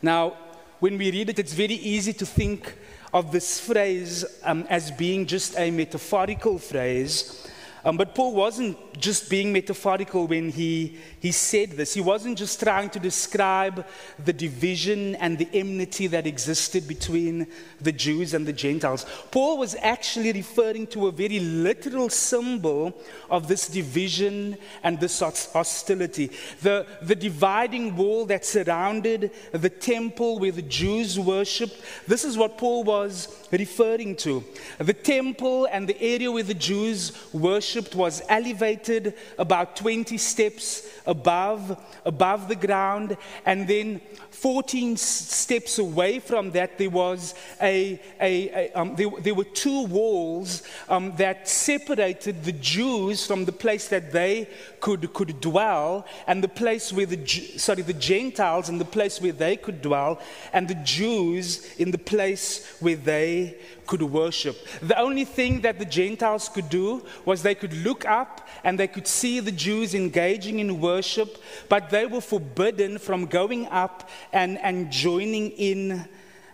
Now, 0.02 0.36
when 0.80 0.98
we 0.98 1.12
read 1.12 1.30
it, 1.30 1.40
it's 1.40 1.54
very 1.54 1.76
easy 1.76 2.14
to 2.14 2.26
think 2.26 2.74
of 3.14 3.32
this 3.32 3.60
phrase 3.60 4.26
um, 4.44 4.66
as 4.70 4.92
being 4.92 5.26
just 5.26 5.58
a 5.58 5.72
metaphorical 5.72 6.58
phrase. 6.58 7.48
Um, 7.86 7.96
but 7.96 8.14
Paul 8.14 8.34
wasn't 8.36 8.78
just 9.00 9.30
being 9.30 9.54
metaphorical 9.54 10.28
when 10.28 10.50
he, 10.50 10.98
he 11.22 11.32
said 11.32 11.72
this. 11.72 11.94
He 11.94 12.02
wasn't 12.02 12.38
just 12.38 12.60
trying 12.60 12.90
to 12.90 13.00
describe 13.00 13.86
the 14.24 14.34
division 14.34 15.16
and 15.16 15.38
the 15.38 15.48
enmity 15.54 16.08
that 16.08 16.28
existed 16.28 16.88
between 16.88 17.48
the 17.80 17.94
Jews 17.94 18.34
and 18.34 18.46
the 18.46 18.54
Gentiles. 18.54 19.06
Paul 19.32 19.58
was 19.58 19.76
actually 19.82 20.34
referring 20.34 20.88
to 20.88 21.08
a 21.08 21.12
very 21.12 21.40
literal 21.40 22.10
symbol 22.10 22.94
of 23.30 23.48
this 23.48 23.70
division 23.70 24.58
and 24.84 25.00
this 25.00 25.20
hostility. 25.20 26.32
The, 26.62 26.86
the 27.02 27.16
dividing 27.16 27.96
wall 27.96 28.26
that 28.26 28.46
surrounded 28.46 29.32
the 29.54 29.70
temple 29.70 30.40
where 30.40 30.52
the 30.52 30.62
Jews 30.62 31.18
worshipped, 31.18 31.82
this 32.08 32.26
is 32.26 32.38
what 32.38 32.58
Paul 32.58 32.84
was 32.84 33.48
referring 33.52 34.18
to. 34.18 34.44
The 34.80 34.94
temple 34.94 35.68
and 35.72 35.88
the 35.88 36.02
area 36.02 36.30
where 36.30 36.44
the 36.44 36.54
Jews 36.54 37.14
worshipped 37.32 37.69
was 37.96 38.22
elevated 38.30 39.14
about 39.38 39.76
20 39.76 40.18
steps 40.18 40.88
above, 41.06 41.80
above 42.06 42.48
the 42.48 42.56
ground, 42.56 43.18
and 43.46 43.68
then 43.68 44.02
14 44.40 44.96
steps 44.96 45.80
away 45.80 46.20
from 46.20 46.52
that, 46.52 46.78
there 46.78 46.90
was 46.90 47.36
a, 47.62 48.00
a, 48.22 48.50
a 48.50 48.72
um, 48.74 48.96
there, 48.96 49.10
there, 49.20 49.34
were 49.34 49.44
two 49.44 49.86
walls 49.88 50.64
um, 50.88 51.14
that 51.18 51.48
separated 51.48 52.44
the 52.44 52.54
Jews 52.54 53.26
from 53.26 53.44
the 53.44 53.52
place 53.52 53.90
that 53.90 54.14
they 54.14 54.48
could, 54.80 55.14
could 55.14 55.42
dwell, 55.42 56.06
and 56.26 56.42
the 56.42 56.48
place 56.48 56.94
where 56.94 57.06
the 57.06 57.26
sorry 57.58 57.82
the 57.82 57.94
Gentiles 57.94 58.70
and 58.70 58.80
the 58.80 58.86
place 58.86 59.20
where 59.20 59.34
they 59.34 59.58
could 59.58 59.82
dwell, 59.82 60.22
and 60.54 60.68
the 60.68 60.76
Jews 60.76 61.76
in 61.76 61.92
the 61.92 61.98
place 61.98 62.66
where 62.80 62.96
they 62.96 63.58
could 63.90 64.04
worship. 64.04 64.56
The 64.82 65.00
only 65.00 65.26
thing 65.26 65.62
that 65.62 65.80
the 65.80 65.86
Gentiles 65.86 66.48
could 66.48 66.70
do 66.70 67.04
was 67.26 67.42
they 67.42 67.56
could 67.60 67.74
look 67.74 68.06
up 68.06 68.48
and 68.64 68.80
they 68.80 68.88
could 68.88 69.08
see 69.08 69.40
the 69.40 69.52
Jews 69.52 69.94
engaging 69.94 70.60
in 70.60 70.80
worship, 70.80 71.38
but 71.68 71.90
they 71.90 72.06
were 72.06 72.22
forbidden 72.22 72.98
from 72.98 73.26
going 73.26 73.68
up 73.68 74.10
and, 74.34 74.58
and 74.60 74.92
joining 74.92 75.52
in 75.52 76.08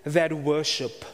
that 0.03 0.33
worship. 0.33 1.05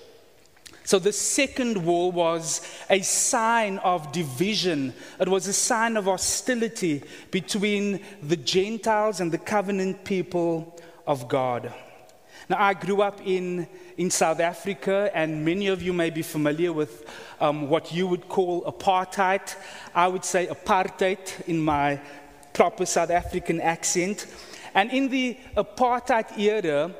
So 0.84 0.99
the 0.99 1.13
second 1.13 1.86
wall 1.86 2.12
was 2.12 2.67
a 2.89 3.01
sign 3.01 3.77
of 3.80 4.12
division. 4.12 4.93
It 5.19 5.30
was 5.30 5.47
a 5.47 5.54
sign 5.54 5.95
of 5.95 6.06
hostility 6.06 7.04
between 7.30 8.01
the 8.21 8.36
Gentiles 8.36 9.21
and 9.21 9.32
the 9.32 9.38
covenant 9.38 10.04
people 10.04 10.80
of 11.06 11.27
God. 11.27 11.73
Now, 12.51 12.61
I 12.61 12.73
grew 12.73 13.01
up 13.01 13.21
in, 13.25 13.65
in 13.95 14.11
South 14.11 14.41
Africa, 14.41 15.09
and 15.13 15.45
many 15.45 15.67
of 15.67 15.81
you 15.81 15.93
may 15.93 16.09
be 16.09 16.21
familiar 16.21 16.73
with 16.73 17.09
um, 17.39 17.69
what 17.69 17.93
you 17.93 18.07
would 18.07 18.27
call 18.27 18.63
apartheid. 18.63 19.55
I 19.95 20.09
would 20.09 20.25
say 20.25 20.47
apartheid 20.47 21.47
in 21.47 21.61
my 21.61 22.01
proper 22.51 22.85
South 22.85 23.09
African 23.09 23.61
accent. 23.61 24.27
And 24.73 24.91
in 24.91 25.07
the 25.07 25.37
apartheid 25.55 26.37
era, 26.37 26.93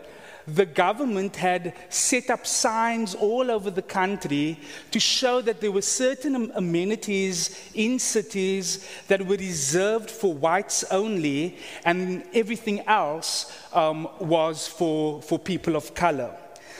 the 0.47 0.65
government 0.65 1.36
had 1.36 1.73
set 1.89 2.30
up 2.30 2.45
signs 2.47 3.15
all 3.15 3.51
over 3.51 3.69
the 3.69 3.82
country 3.82 4.60
to 4.91 4.99
show 4.99 5.41
that 5.41 5.62
there 5.62 5.71
were 5.71 5.82
certain 5.82 6.51
amenities 6.56 7.71
in 7.73 7.99
cities 7.99 8.88
that 9.08 9.25
were 9.25 9.38
reserved 9.38 10.10
for 10.10 10.34
whites 10.34 10.84
only, 10.91 11.58
and 11.86 12.23
everything 12.34 12.82
else 12.88 13.56
um, 13.73 14.08
was 14.19 14.67
for, 14.67 15.21
for 15.21 15.38
people 15.38 15.75
of 15.75 15.93
color. 15.93 16.36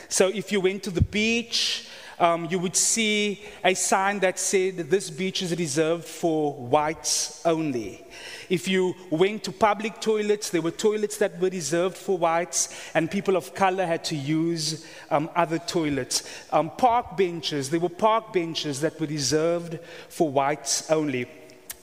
So 0.08 0.28
if 0.28 0.52
you 0.52 0.60
went 0.60 0.82
to 0.82 0.90
the 0.90 1.00
beach, 1.00 1.88
um, 2.22 2.46
you 2.48 2.60
would 2.60 2.76
see 2.76 3.42
a 3.64 3.74
sign 3.74 4.20
that 4.20 4.38
said 4.38 4.76
this 4.76 5.10
beach 5.10 5.42
is 5.42 5.58
reserved 5.58 6.04
for 6.04 6.54
whites 6.54 7.42
only. 7.44 8.04
If 8.48 8.68
you 8.68 8.94
went 9.10 9.42
to 9.44 9.50
public 9.50 10.00
toilets, 10.00 10.50
there 10.50 10.62
were 10.62 10.70
toilets 10.70 11.16
that 11.16 11.40
were 11.40 11.48
reserved 11.48 11.96
for 11.96 12.16
whites, 12.16 12.80
and 12.94 13.10
people 13.10 13.34
of 13.34 13.56
color 13.56 13.84
had 13.84 14.04
to 14.04 14.14
use 14.14 14.86
um, 15.10 15.30
other 15.34 15.58
toilets. 15.58 16.22
Um, 16.52 16.70
park 16.70 17.16
benches, 17.16 17.70
there 17.70 17.80
were 17.80 17.88
park 17.88 18.32
benches 18.32 18.80
that 18.82 19.00
were 19.00 19.08
reserved 19.08 19.80
for 20.08 20.30
whites 20.30 20.88
only 20.92 21.26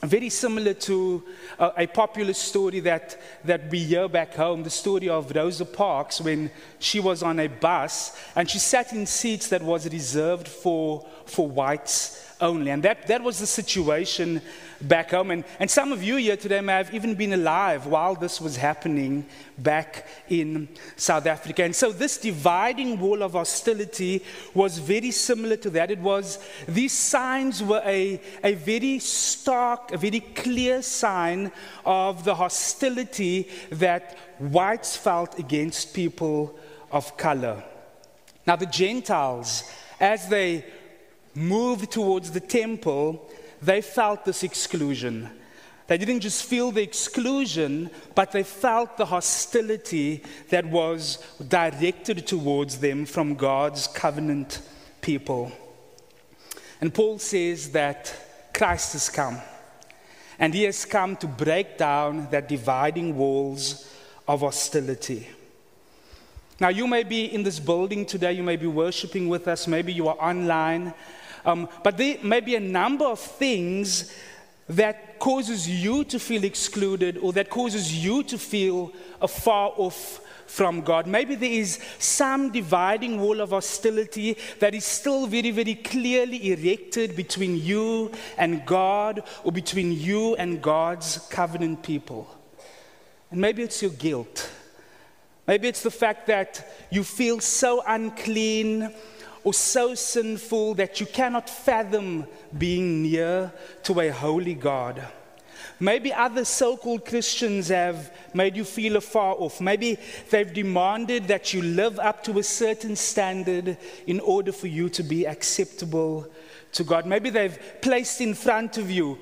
very 0.02 0.30
similar 0.30 0.74
to 0.74 1.22
a, 1.58 1.72
a, 1.78 1.86
popular 1.86 2.32
story 2.32 2.80
that, 2.80 3.20
that 3.44 3.70
we 3.70 3.80
hear 3.80 4.08
back 4.08 4.34
home 4.34 4.62
the 4.62 4.70
story 4.70 5.08
of 5.08 5.30
Rosa 5.34 5.66
Parks 5.66 6.20
when 6.20 6.50
she 6.78 7.00
was 7.00 7.22
on 7.22 7.38
a 7.38 7.48
bus 7.48 8.16
and 8.34 8.48
she 8.48 8.58
sat 8.58 8.92
in 8.92 9.04
seats 9.04 9.48
that 9.48 9.62
was 9.62 9.88
reserved 9.90 10.48
for, 10.48 11.06
for 11.26 11.46
whites 11.48 12.29
only. 12.40 12.70
And 12.70 12.82
that, 12.82 13.06
that 13.06 13.22
was 13.22 13.38
the 13.38 13.46
situation 13.46 14.40
back 14.80 15.10
home. 15.10 15.30
And, 15.30 15.44
and 15.58 15.70
some 15.70 15.92
of 15.92 16.02
you 16.02 16.16
here 16.16 16.36
today 16.36 16.60
may 16.60 16.74
have 16.74 16.94
even 16.94 17.14
been 17.14 17.32
alive 17.32 17.86
while 17.86 18.14
this 18.14 18.40
was 18.40 18.56
happening 18.56 19.26
back 19.58 20.06
in 20.28 20.68
South 20.96 21.26
Africa. 21.26 21.64
And 21.64 21.74
so 21.76 21.92
this 21.92 22.18
dividing 22.18 22.98
wall 22.98 23.22
of 23.22 23.32
hostility 23.32 24.24
was 24.54 24.78
very 24.78 25.10
similar 25.10 25.56
to 25.56 25.70
that. 25.70 25.90
It 25.90 26.00
was, 26.00 26.38
these 26.66 26.92
signs 26.92 27.62
were 27.62 27.82
a, 27.84 28.20
a 28.42 28.54
very 28.54 28.98
stark, 28.98 29.92
a 29.92 29.98
very 29.98 30.20
clear 30.20 30.82
sign 30.82 31.52
of 31.84 32.24
the 32.24 32.34
hostility 32.34 33.48
that 33.70 34.16
whites 34.38 34.96
felt 34.96 35.38
against 35.38 35.94
people 35.94 36.58
of 36.90 37.16
color. 37.16 37.62
Now, 38.46 38.56
the 38.56 38.66
Gentiles, 38.66 39.70
as 40.00 40.28
they 40.28 40.64
moved 41.34 41.90
towards 41.90 42.30
the 42.30 42.40
temple, 42.40 43.28
they 43.62 43.80
felt 43.80 44.24
this 44.24 44.42
exclusion. 44.42 45.30
They 45.86 45.98
didn't 45.98 46.20
just 46.20 46.44
feel 46.44 46.70
the 46.70 46.82
exclusion, 46.82 47.90
but 48.14 48.30
they 48.30 48.44
felt 48.44 48.96
the 48.96 49.06
hostility 49.06 50.22
that 50.50 50.64
was 50.64 51.18
directed 51.48 52.26
towards 52.26 52.78
them 52.78 53.06
from 53.06 53.34
God's 53.34 53.88
covenant 53.88 54.60
people. 55.00 55.50
And 56.80 56.94
Paul 56.94 57.18
says 57.18 57.70
that 57.72 58.14
Christ 58.54 58.92
has 58.92 59.08
come, 59.08 59.38
and 60.38 60.54
he 60.54 60.62
has 60.62 60.84
come 60.84 61.16
to 61.16 61.26
break 61.26 61.76
down 61.76 62.28
that 62.30 62.48
dividing 62.48 63.16
walls 63.16 63.92
of 64.28 64.40
hostility. 64.40 65.28
Now, 66.60 66.68
you 66.68 66.86
may 66.86 67.02
be 67.02 67.24
in 67.24 67.42
this 67.42 67.58
building 67.58 68.06
today, 68.06 68.34
you 68.34 68.42
may 68.42 68.56
be 68.56 68.66
worshiping 68.66 69.28
with 69.28 69.48
us, 69.48 69.66
maybe 69.66 69.92
you 69.92 70.08
are 70.08 70.16
online, 70.20 70.94
um, 71.44 71.68
but 71.82 71.96
there 71.96 72.18
may 72.22 72.40
be 72.40 72.56
a 72.56 72.60
number 72.60 73.04
of 73.04 73.18
things 73.18 74.12
that 74.68 75.18
causes 75.18 75.68
you 75.68 76.04
to 76.04 76.18
feel 76.18 76.44
excluded 76.44 77.18
or 77.18 77.32
that 77.32 77.50
causes 77.50 78.04
you 78.04 78.22
to 78.22 78.38
feel 78.38 78.92
afar 79.20 79.72
off 79.76 80.20
from 80.46 80.80
God. 80.80 81.06
Maybe 81.06 81.36
there 81.36 81.50
is 81.50 81.78
some 81.98 82.50
dividing 82.50 83.20
wall 83.20 83.40
of 83.40 83.50
hostility 83.50 84.36
that 84.58 84.74
is 84.74 84.84
still 84.84 85.26
very, 85.26 85.52
very 85.52 85.76
clearly 85.76 86.52
erected 86.52 87.14
between 87.14 87.56
you 87.56 88.10
and 88.36 88.66
God 88.66 89.22
or 89.44 89.52
between 89.52 89.92
you 89.92 90.34
and 90.36 90.60
God's 90.60 91.18
covenant 91.30 91.82
people. 91.82 92.28
And 93.30 93.40
maybe 93.40 93.62
it's 93.62 93.80
your 93.80 93.92
guilt. 93.92 94.50
Maybe 95.46 95.68
it's 95.68 95.82
the 95.82 95.90
fact 95.90 96.26
that 96.26 96.66
you 96.90 97.04
feel 97.04 97.40
so 97.40 97.82
unclean 97.86 98.92
or 99.44 99.54
so 99.54 99.94
sinful 99.94 100.74
that 100.74 101.00
you 101.00 101.06
cannot 101.06 101.48
fathom 101.48 102.26
being 102.56 103.02
near 103.02 103.52
to 103.84 104.00
a 104.00 104.10
holy 104.10 104.54
God. 104.54 105.02
Maybe 105.78 106.12
other 106.12 106.44
so 106.44 106.76
called 106.76 107.06
Christians 107.06 107.68
have 107.68 108.14
made 108.34 108.54
you 108.54 108.64
feel 108.64 108.96
afar 108.96 109.34
off. 109.38 109.62
Maybe 109.62 109.98
they've 110.28 110.52
demanded 110.52 111.28
that 111.28 111.54
you 111.54 111.62
live 111.62 111.98
up 111.98 112.22
to 112.24 112.38
a 112.38 112.42
certain 112.42 112.96
standard 112.96 113.78
in 114.06 114.20
order 114.20 114.52
for 114.52 114.66
you 114.66 114.90
to 114.90 115.02
be 115.02 115.26
acceptable 115.26 116.28
to 116.72 116.84
God. 116.84 117.06
Maybe 117.06 117.30
they've 117.30 117.58
placed 117.80 118.20
in 118.20 118.34
front 118.34 118.76
of 118.76 118.90
you 118.90 119.18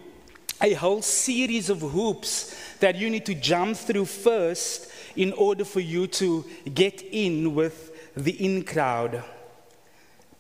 a 0.61 0.73
whole 0.73 1.03
series 1.03 1.71
of 1.71 1.81
hoops 1.81 2.57
that 2.81 2.97
you 2.97 3.09
need 3.09 3.27
to 3.27 3.35
jump 3.35 3.77
through 3.77 4.07
first 4.07 4.91
in 5.15 5.33
order 5.35 5.65
for 5.65 5.81
you 5.81 6.09
to 6.09 6.45
get 6.75 7.03
in 7.03 7.55
with 7.55 8.15
the 8.17 8.33
in 8.45 8.65
crowd. 8.65 9.23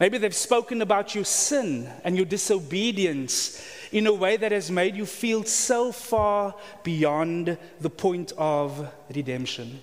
Maybe 0.00 0.18
they've 0.18 0.34
spoken 0.34 0.80
about 0.80 1.14
your 1.14 1.24
sin 1.24 1.90
and 2.04 2.16
your 2.16 2.26
disobedience 2.26 3.62
in 3.90 4.06
a 4.06 4.12
way 4.12 4.36
that 4.36 4.52
has 4.52 4.70
made 4.70 4.94
you 4.94 5.06
feel 5.06 5.42
so 5.44 5.90
far 5.90 6.54
beyond 6.84 7.58
the 7.80 7.90
point 7.90 8.32
of 8.38 8.92
redemption. 9.14 9.80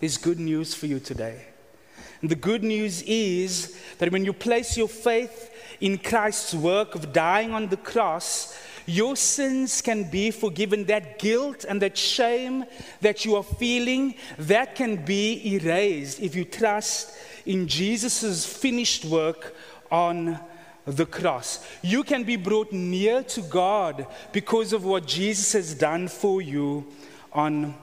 There's 0.00 0.16
good 0.16 0.40
news 0.40 0.74
for 0.74 0.86
you 0.86 0.98
today. 0.98 1.46
And 2.20 2.30
the 2.30 2.36
good 2.36 2.64
news 2.64 3.02
is 3.02 3.78
that 3.98 4.10
when 4.10 4.24
you 4.24 4.32
place 4.32 4.76
your 4.76 4.88
faith 4.88 5.50
in 5.80 5.98
Christ's 5.98 6.54
work 6.54 6.94
of 6.94 7.12
dying 7.12 7.52
on 7.52 7.68
the 7.68 7.76
cross, 7.76 8.58
your 8.86 9.16
sins 9.16 9.80
can 9.80 10.10
be 10.10 10.30
forgiven. 10.30 10.84
That 10.84 11.18
guilt 11.18 11.64
and 11.68 11.80
that 11.82 11.96
shame 11.96 12.64
that 13.00 13.24
you 13.24 13.36
are 13.36 13.42
feeling, 13.42 14.14
that 14.38 14.74
can 14.74 15.04
be 15.04 15.54
erased 15.54 16.20
if 16.20 16.34
you 16.34 16.44
trust 16.44 17.16
in 17.46 17.68
Jesus' 17.68 18.46
finished 18.46 19.04
work 19.04 19.54
on 19.90 20.38
the 20.86 21.06
cross. 21.06 21.66
You 21.82 22.04
can 22.04 22.24
be 22.24 22.36
brought 22.36 22.72
near 22.72 23.22
to 23.22 23.40
God 23.42 24.06
because 24.32 24.72
of 24.72 24.84
what 24.84 25.06
Jesus 25.06 25.52
has 25.52 25.74
done 25.74 26.08
for 26.08 26.42
you 26.42 26.86
on 27.32 27.74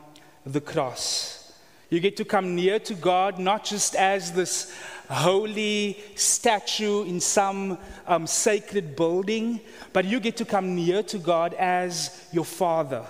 the 0.46 0.62
cross. 0.62 1.41
You 1.92 2.00
get 2.00 2.16
to 2.18 2.26
come 2.26 2.56
near 2.56 2.80
to 2.80 2.94
God 2.94 3.38
not 3.38 3.66
just 3.66 3.96
as 3.96 4.32
this 4.32 4.74
holy 5.10 6.02
statue 6.16 7.04
in 7.04 7.20
some 7.20 7.78
um, 8.08 8.26
sacred 8.26 8.96
building, 8.96 9.60
but 9.92 10.06
you 10.06 10.22
get 10.22 10.38
to 10.38 10.46
come 10.46 10.74
near 10.74 11.04
to 11.04 11.18
God 11.18 11.54
as 11.56 12.26
your 12.32 12.46
Father, 12.46 13.06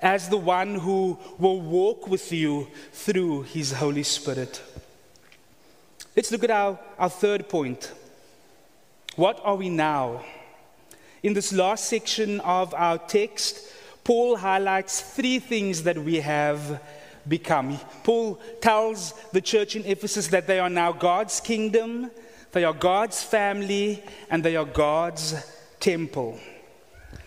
as 0.00 0.28
the 0.28 0.36
one 0.36 0.76
who 0.76 1.18
will 1.38 1.60
walk 1.60 2.06
with 2.06 2.30
you 2.30 2.68
through 2.92 3.42
His 3.42 3.72
Holy 3.72 4.04
Spirit. 4.04 4.62
Let's 6.14 6.30
look 6.30 6.44
at 6.44 6.52
our, 6.52 6.78
our 7.00 7.10
third 7.10 7.48
point. 7.48 7.92
What 9.16 9.40
are 9.42 9.56
we 9.56 9.70
now? 9.70 10.24
In 11.24 11.34
this 11.34 11.52
last 11.52 11.86
section 11.86 12.38
of 12.42 12.72
our 12.74 12.96
text, 12.96 13.66
Paul 14.04 14.36
highlights 14.36 15.00
three 15.00 15.40
things 15.40 15.82
that 15.82 15.98
we 15.98 16.20
have 16.20 16.80
become. 17.28 17.78
Paul 18.04 18.40
tells 18.60 19.14
the 19.32 19.40
church 19.40 19.76
in 19.76 19.84
Ephesus 19.84 20.28
that 20.28 20.46
they 20.46 20.58
are 20.58 20.70
now 20.70 20.92
God's 20.92 21.40
kingdom, 21.40 22.10
they 22.52 22.64
are 22.64 22.74
God's 22.74 23.22
family, 23.22 24.02
and 24.30 24.42
they 24.42 24.56
are 24.56 24.64
God's 24.64 25.34
temple. 25.78 26.38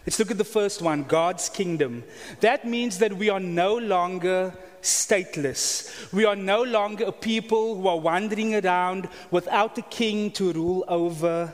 Let's 0.06 0.20
look 0.20 0.32
at 0.32 0.38
the 0.38 0.44
first 0.44 0.82
one 0.82 1.04
God's 1.04 1.48
kingdom. 1.50 2.04
That 2.42 2.68
means 2.68 2.98
that 3.00 3.14
we 3.14 3.30
are 3.30 3.40
no 3.40 3.78
longer 3.78 4.54
stateless. 4.82 6.12
We 6.12 6.26
are 6.26 6.36
no 6.36 6.64
longer 6.64 7.06
a 7.06 7.12
people 7.12 7.76
who 7.76 7.88
are 7.88 8.00
wandering 8.00 8.56
around 8.56 9.08
without 9.32 9.78
a 9.78 9.82
king 9.84 10.32
to 10.32 10.52
rule 10.52 10.84
over 10.88 11.54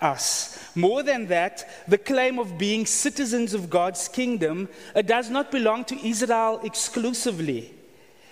us. 0.00 0.58
More 0.74 1.02
than 1.02 1.26
that, 1.28 1.88
the 1.88 1.96
claim 1.96 2.38
of 2.38 2.58
being 2.58 2.84
citizens 2.84 3.54
of 3.54 3.70
God's 3.70 4.08
kingdom 4.08 4.68
does 5.06 5.30
not 5.30 5.50
belong 5.50 5.86
to 5.86 6.06
Israel 6.06 6.60
exclusively. 6.64 7.72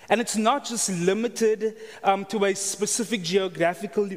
And 0.09 0.21
it's 0.21 0.35
not 0.35 0.65
just 0.65 0.89
limited 0.89 1.75
um, 2.03 2.25
to 2.25 2.45
a 2.45 2.53
specific 2.53 3.23
geographical 3.23 4.09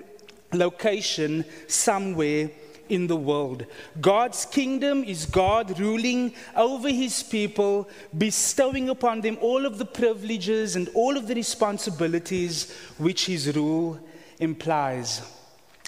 location 0.53 1.45
somewhere 1.67 2.51
in 2.89 3.07
the 3.07 3.17
world. 3.17 3.67
God's 4.01 4.47
kingdom 4.47 5.05
is 5.05 5.27
God 5.27 5.79
ruling 5.79 6.35
over 6.57 6.89
his 6.89 7.23
people, 7.23 7.89
bestowing 8.17 8.89
upon 8.89 9.21
them 9.21 9.39
all 9.41 9.67
of 9.67 9.79
the 9.79 9.85
privileges 9.85 10.77
and 10.77 10.89
all 10.95 11.17
of 11.17 11.27
the 11.27 11.35
responsibilities 11.35 12.73
which 12.97 13.27
his 13.27 13.55
rule 13.55 13.99
implies. 14.39 15.23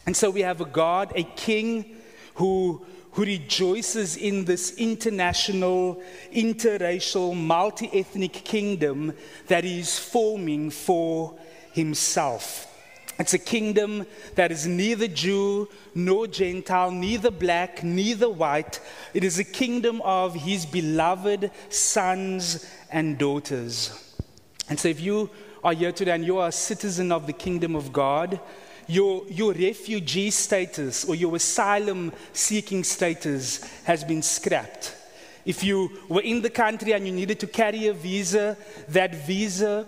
And 0.07 0.17
so 0.17 0.31
we 0.31 0.43
have 0.43 0.61
a 0.61 0.67
God, 0.67 1.13
a 1.15 1.23
king 1.23 1.97
who 2.35 2.85
who 3.13 3.25
rejoices 3.25 4.17
in 4.17 4.45
this 4.45 4.77
international, 4.77 6.01
interracial, 6.33 7.37
multi 7.37 7.91
ethnic 7.93 8.33
kingdom 8.33 9.13
that 9.49 9.65
he 9.65 9.81
is 9.81 9.99
forming 9.99 10.71
for 10.71 11.37
himself. 11.73 12.67
It's 13.19 13.35
a 13.35 13.39
kingdom 13.39 14.07
that 14.35 14.51
is 14.51 14.67
neither 14.67 15.07
Jew 15.07 15.69
nor 15.95 16.27
Gentile, 16.27 16.91
neither 16.91 17.31
black, 17.31 17.85
neither 17.85 18.31
white. 18.31 18.81
It 19.13 19.25
is 19.25 19.39
a 19.39 19.45
kingdom 19.45 20.01
of 20.03 20.35
his 20.35 20.65
beloved 20.65 21.51
sons 21.69 22.65
and 22.91 23.19
daughters. 23.19 24.17
And 24.71 24.81
so, 24.81 24.89
if 24.89 25.01
you 25.01 25.29
are 25.63 25.75
here 25.75 25.93
today 25.93 26.13
and 26.13 26.25
you 26.25 26.39
are 26.39 26.49
a 26.49 26.53
citizen 26.53 27.13
of 27.13 27.27
the 27.27 27.35
kingdom 27.35 27.77
of 27.77 27.93
God, 27.93 28.41
your, 28.91 29.25
your 29.29 29.53
refugee 29.53 30.31
status 30.31 31.05
or 31.05 31.15
your 31.15 31.37
asylum 31.37 32.13
seeking 32.33 32.85
status 32.85 33.63
has 33.85 34.05
been 34.05 34.23
scrapped. 34.23 34.97
If 35.45 35.65
you 35.65 35.91
were 36.09 36.21
in 36.21 36.43
the 36.43 36.51
country 36.51 36.93
and 36.93 37.07
you 37.07 37.13
needed 37.13 37.41
to 37.41 37.47
carry 37.47 37.87
a 37.87 37.95
visa, 37.95 38.57
that 38.89 39.15
visa 39.15 39.87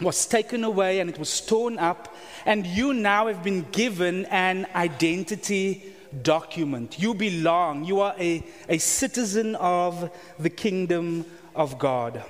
was 0.00 0.26
taken 0.26 0.64
away 0.64 1.00
and 1.00 1.10
it 1.10 1.18
was 1.18 1.40
torn 1.40 1.78
up, 1.78 2.14
and 2.46 2.66
you 2.66 2.94
now 2.94 3.26
have 3.26 3.42
been 3.42 3.66
given 3.70 4.24
an 4.26 4.66
identity 4.74 5.94
document. 6.22 6.98
You 6.98 7.14
belong, 7.14 7.84
you 7.84 8.00
are 8.00 8.14
a, 8.18 8.44
a 8.68 8.78
citizen 8.78 9.54
of 9.56 10.10
the 10.38 10.50
kingdom 10.50 11.26
of 11.54 11.78
God. 11.78 12.22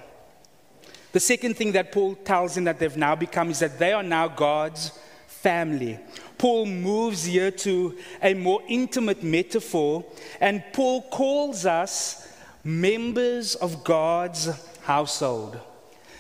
The 1.13 1.21
second 1.21 1.57
thing 1.57 1.73
that 1.73 1.93
Paul 1.93 2.17
tells 2.17 2.55
them 2.55 2.65
that 2.65 2.79
they've 2.79 2.97
now 2.97 3.15
become 3.15 3.51
is 3.51 3.61
that 3.61 3.79
they 3.79 3.93
are 3.93 4.03
now 4.03 4.29
God's 4.29 4.93
family. 5.43 5.99
Paul 6.37 6.67
moves 6.67 7.25
here 7.25 7.51
to 7.51 7.97
a 8.23 8.35
more 8.35 8.63
intimate 8.69 9.23
metaphor, 9.23 10.05
and 10.41 10.63
Paul 10.73 11.03
calls 11.03 11.67
us 11.67 12.29
members 12.65 13.55
of 13.57 13.85
God's 13.85 14.51
household. 14.83 15.59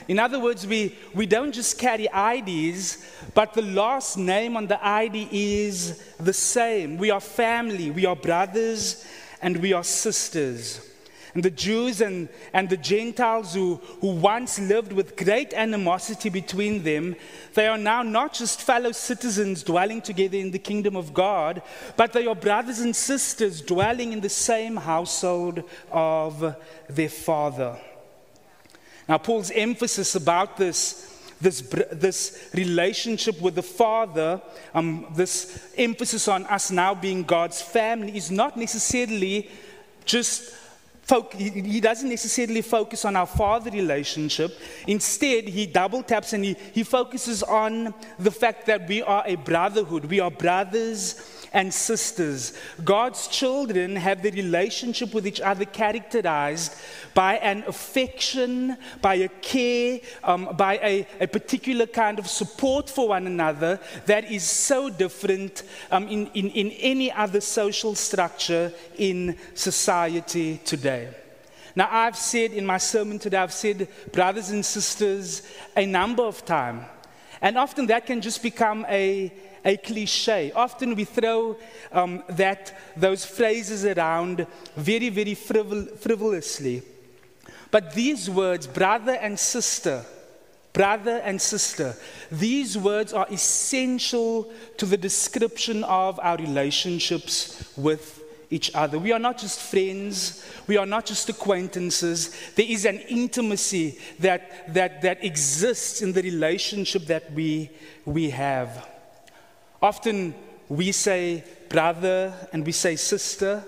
In 0.09 0.18
other 0.18 0.40
words, 0.40 0.66
we, 0.66 0.96
we 1.14 1.26
don't 1.26 1.52
just 1.52 1.78
carry 1.78 2.07
IDs, 2.07 3.04
but 3.35 3.52
the 3.52 3.62
last 3.62 4.16
name 4.16 4.57
on 4.57 4.66
the 4.66 4.85
ID 4.85 5.28
is 5.31 6.02
the 6.18 6.33
same. 6.33 6.96
We 6.96 7.11
are 7.11 7.20
family, 7.20 7.90
we 7.90 8.07
are 8.07 8.16
brothers, 8.16 9.04
and 9.42 9.59
we 9.59 9.74
are 9.74 9.85
sisters. 9.85 10.88
And 11.35 11.43
the 11.43 11.51
Jews 11.51 12.01
and, 12.01 12.29
and 12.53 12.69
the 12.69 12.77
Gentiles 12.77 13.55
who, 13.55 13.77
who 14.01 14.09
once 14.09 14.59
lived 14.59 14.93
with 14.93 15.17
great 15.17 15.53
animosity 15.53 16.29
between 16.31 16.83
them, 16.83 17.17
they 17.55 17.67
are 17.67 17.79
now 17.79 18.03
not 18.03 18.35
just 18.35 18.62
fellow 18.62 18.93
citizens 18.93 19.62
dwelling 19.62 20.01
together 20.01 20.38
in 20.38 20.51
the 20.51 20.59
kingdom 20.59 20.97
of 20.97 21.12
God, 21.12 21.62
but 21.97 22.12
they 22.12 22.27
are 22.27 22.35
brothers 22.35 22.81
and 22.81 22.95
sisters 22.95 23.61
dwelling 23.61 24.12
in 24.12 24.21
the 24.21 24.29
same 24.29 24.77
household 24.77 25.62
of 25.91 26.57
their 26.88 27.09
Father. 27.09 27.77
Now, 29.09 29.19
Paul's 29.19 29.51
emphasis 29.51 30.14
about 30.14 30.57
this 30.57 31.09
this, 31.41 31.61
this 31.93 32.51
relationship 32.55 33.41
with 33.41 33.55
the 33.55 33.62
Father, 33.62 34.41
um, 34.75 35.07
this 35.14 35.73
emphasis 35.77 36.27
on 36.29 36.45
us 36.47 36.71
now 36.71 36.95
being 36.95 37.23
God's 37.23 37.62
family, 37.62 38.17
is 38.17 38.31
not 38.31 38.57
necessarily 38.57 39.49
just 40.05 40.53
he 41.37 41.81
doesn't 41.81 42.09
necessarily 42.09 42.61
focus 42.61 43.05
on 43.05 43.16
our 43.16 43.27
father 43.27 43.71
relationship. 43.71 44.59
Instead, 44.87 45.49
he 45.49 45.66
double 45.66 46.03
taps 46.03 46.33
and 46.35 46.44
he, 46.44 46.57
he 46.73 46.83
focuses 46.83 47.42
on 47.42 47.94
the 48.18 48.31
fact 48.31 48.66
that 48.66 48.87
we 48.88 49.03
are 49.03 49.23
a 49.27 49.37
brotherhood. 49.37 50.05
We 50.05 50.21
are 50.21 50.31
brothers 50.31 51.38
and 51.53 51.73
sisters. 51.73 52.53
God's 52.85 53.29
children 53.29 53.97
have 53.97 54.23
the 54.23 54.31
relationship 54.31 55.15
with 55.15 55.27
each 55.27 55.41
other 55.41 55.65
characterized 55.65 56.75
by 57.15 57.37
an 57.37 57.65
affection, 57.67 58.77
by 59.01 59.15
a 59.15 59.29
care, 59.29 60.01
um, 60.25 60.55
by 60.57 60.79
a, 60.83 61.07
a, 61.21 61.27
particular 61.27 61.87
kind 61.87 62.19
of 62.19 62.27
support 62.27 62.89
for 62.89 63.09
one 63.09 63.27
another 63.27 63.81
that 64.07 64.31
is 64.31 64.43
so 64.45 64.89
different 64.91 65.63
um, 65.91 66.07
in, 66.09 66.27
in, 66.29 66.51
in 66.51 66.71
any 66.73 67.11
other 67.13 67.41
social 67.41 67.95
structure 67.95 68.73
in 68.97 69.37
society 69.55 70.61
today. 70.65 71.09
Now, 71.75 71.89
I've 71.91 72.17
said 72.17 72.53
in 72.53 72.67
my 72.67 72.79
sermon 72.79 73.19
today, 73.19 73.37
I've 73.37 73.53
said 73.53 73.89
brothers 74.11 74.51
and 74.51 74.65
sisters 74.65 75.43
a 75.77 75.87
number 75.87 76.25
of 76.25 76.45
times. 76.45 76.85
And 77.41 77.57
often 77.57 77.87
that 77.87 78.07
can 78.07 78.21
just 78.21 78.43
become 78.43 78.85
a, 78.89 79.33
a 79.68 79.76
cliche. 79.76 80.50
Often 80.52 80.94
we 80.94 81.04
throw 81.04 81.57
um, 81.92 82.24
that, 82.31 82.76
those 82.96 83.26
phrases 83.26 83.85
around 83.85 84.46
very, 84.74 85.11
very 85.11 85.35
frivol- 85.35 85.96
frivolously. 85.98 86.83
But 87.70 87.94
these 87.94 88.31
words, 88.31 88.66
brother 88.66 89.12
and 89.12 89.38
sister, 89.38 90.04
brother 90.72 91.20
and 91.22 91.40
sister, 91.40 91.94
these 92.33 92.78
words 92.78 93.12
are 93.12 93.26
essential 93.31 94.50
to 94.78 94.87
the 94.87 94.96
description 94.96 95.85
of 95.85 96.18
our 96.20 96.38
relationships 96.38 97.70
with 97.76 98.24
each 98.50 98.74
other. 98.74 98.98
We 98.98 99.12
are 99.12 99.18
not 99.18 99.37
just 99.37 99.61
friends, 99.61 100.46
we 100.66 100.78
are 100.78 100.87
not 100.87 101.04
just 101.04 101.28
acquaintances. 101.28 102.35
There 102.54 102.64
is 102.66 102.87
an 102.87 103.00
intimacy 103.00 103.98
that, 104.20 104.72
that, 104.72 105.02
that 105.02 105.22
exists 105.22 106.00
in 106.00 106.14
the 106.14 106.22
relationship 106.22 107.02
that 107.07 107.31
we, 107.35 107.68
we 108.07 108.31
have. 108.31 108.88
Often 109.81 110.35
we 110.69 110.93
say 110.93 111.45
brother 111.69 112.35
and 112.53 112.67
we 112.67 112.73
say 112.73 112.97
sister, 112.97 113.62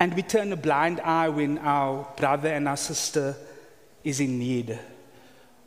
and 0.00 0.14
we 0.14 0.22
turn 0.22 0.52
a 0.52 0.56
blind 0.56 1.00
eye 1.00 1.28
when 1.28 1.58
our 1.58 2.06
brother 2.16 2.50
and 2.50 2.68
our 2.68 2.76
sister 2.76 3.34
is 4.04 4.20
in 4.20 4.38
need. 4.38 4.78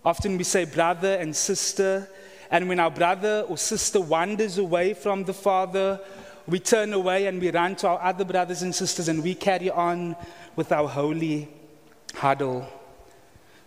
Often 0.06 0.38
we 0.38 0.44
say 0.44 0.66
brother 0.66 1.16
and 1.16 1.36
sister, 1.36 2.08
and 2.50 2.70
when 2.70 2.80
our 2.80 2.92
brother 2.92 3.46
or 3.50 3.58
sister 3.58 4.00
wanders 4.00 4.58
away 4.58 4.94
from 4.94 5.24
the 5.24 5.34
Father, 5.34 6.00
we 6.48 6.60
turn 6.60 6.94
away 6.94 7.28
and 7.28 7.42
we 7.42 7.52
run 7.52 7.76
to 7.78 7.88
our 7.88 8.02
other 8.02 8.26
brothers 8.26 8.62
and 8.62 8.74
sisters 8.74 9.08
and 9.08 9.24
we 9.24 9.36
carry 9.36 9.70
on 9.70 10.16
with 10.56 10.72
our 10.72 10.88
holy 10.88 11.48
huddle. 12.16 12.68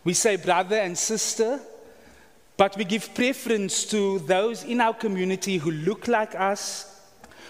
We 0.03 0.13
say 0.13 0.37
brother 0.37 0.77
and 0.77 0.97
sister, 0.97 1.61
but 2.57 2.77
we 2.77 2.85
give 2.85 3.15
preference 3.15 3.85
to 3.87 4.21
those 4.21 4.65
in 4.65 4.81
our 4.81 4.95
community 4.95 5.59
who 5.59 5.71
look 5.71 6.07
like 6.09 6.35
us, 6.35 7.01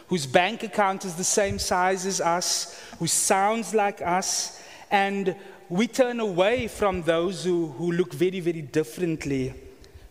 whose 0.08 0.26
bank 0.26 0.62
account 0.62 1.04
is 1.04 1.14
the 1.14 1.24
same 1.24 1.58
size 1.58 2.06
as 2.06 2.20
us, 2.20 2.80
who 2.98 3.06
sounds 3.06 3.74
like 3.74 4.00
us, 4.00 4.62
and 4.90 5.36
we 5.68 5.86
turn 5.86 6.20
away 6.20 6.68
from 6.68 7.02
those 7.02 7.44
who, 7.44 7.68
who 7.68 7.92
look 7.92 8.12
very, 8.12 8.40
very 8.40 8.62
differently 8.62 9.54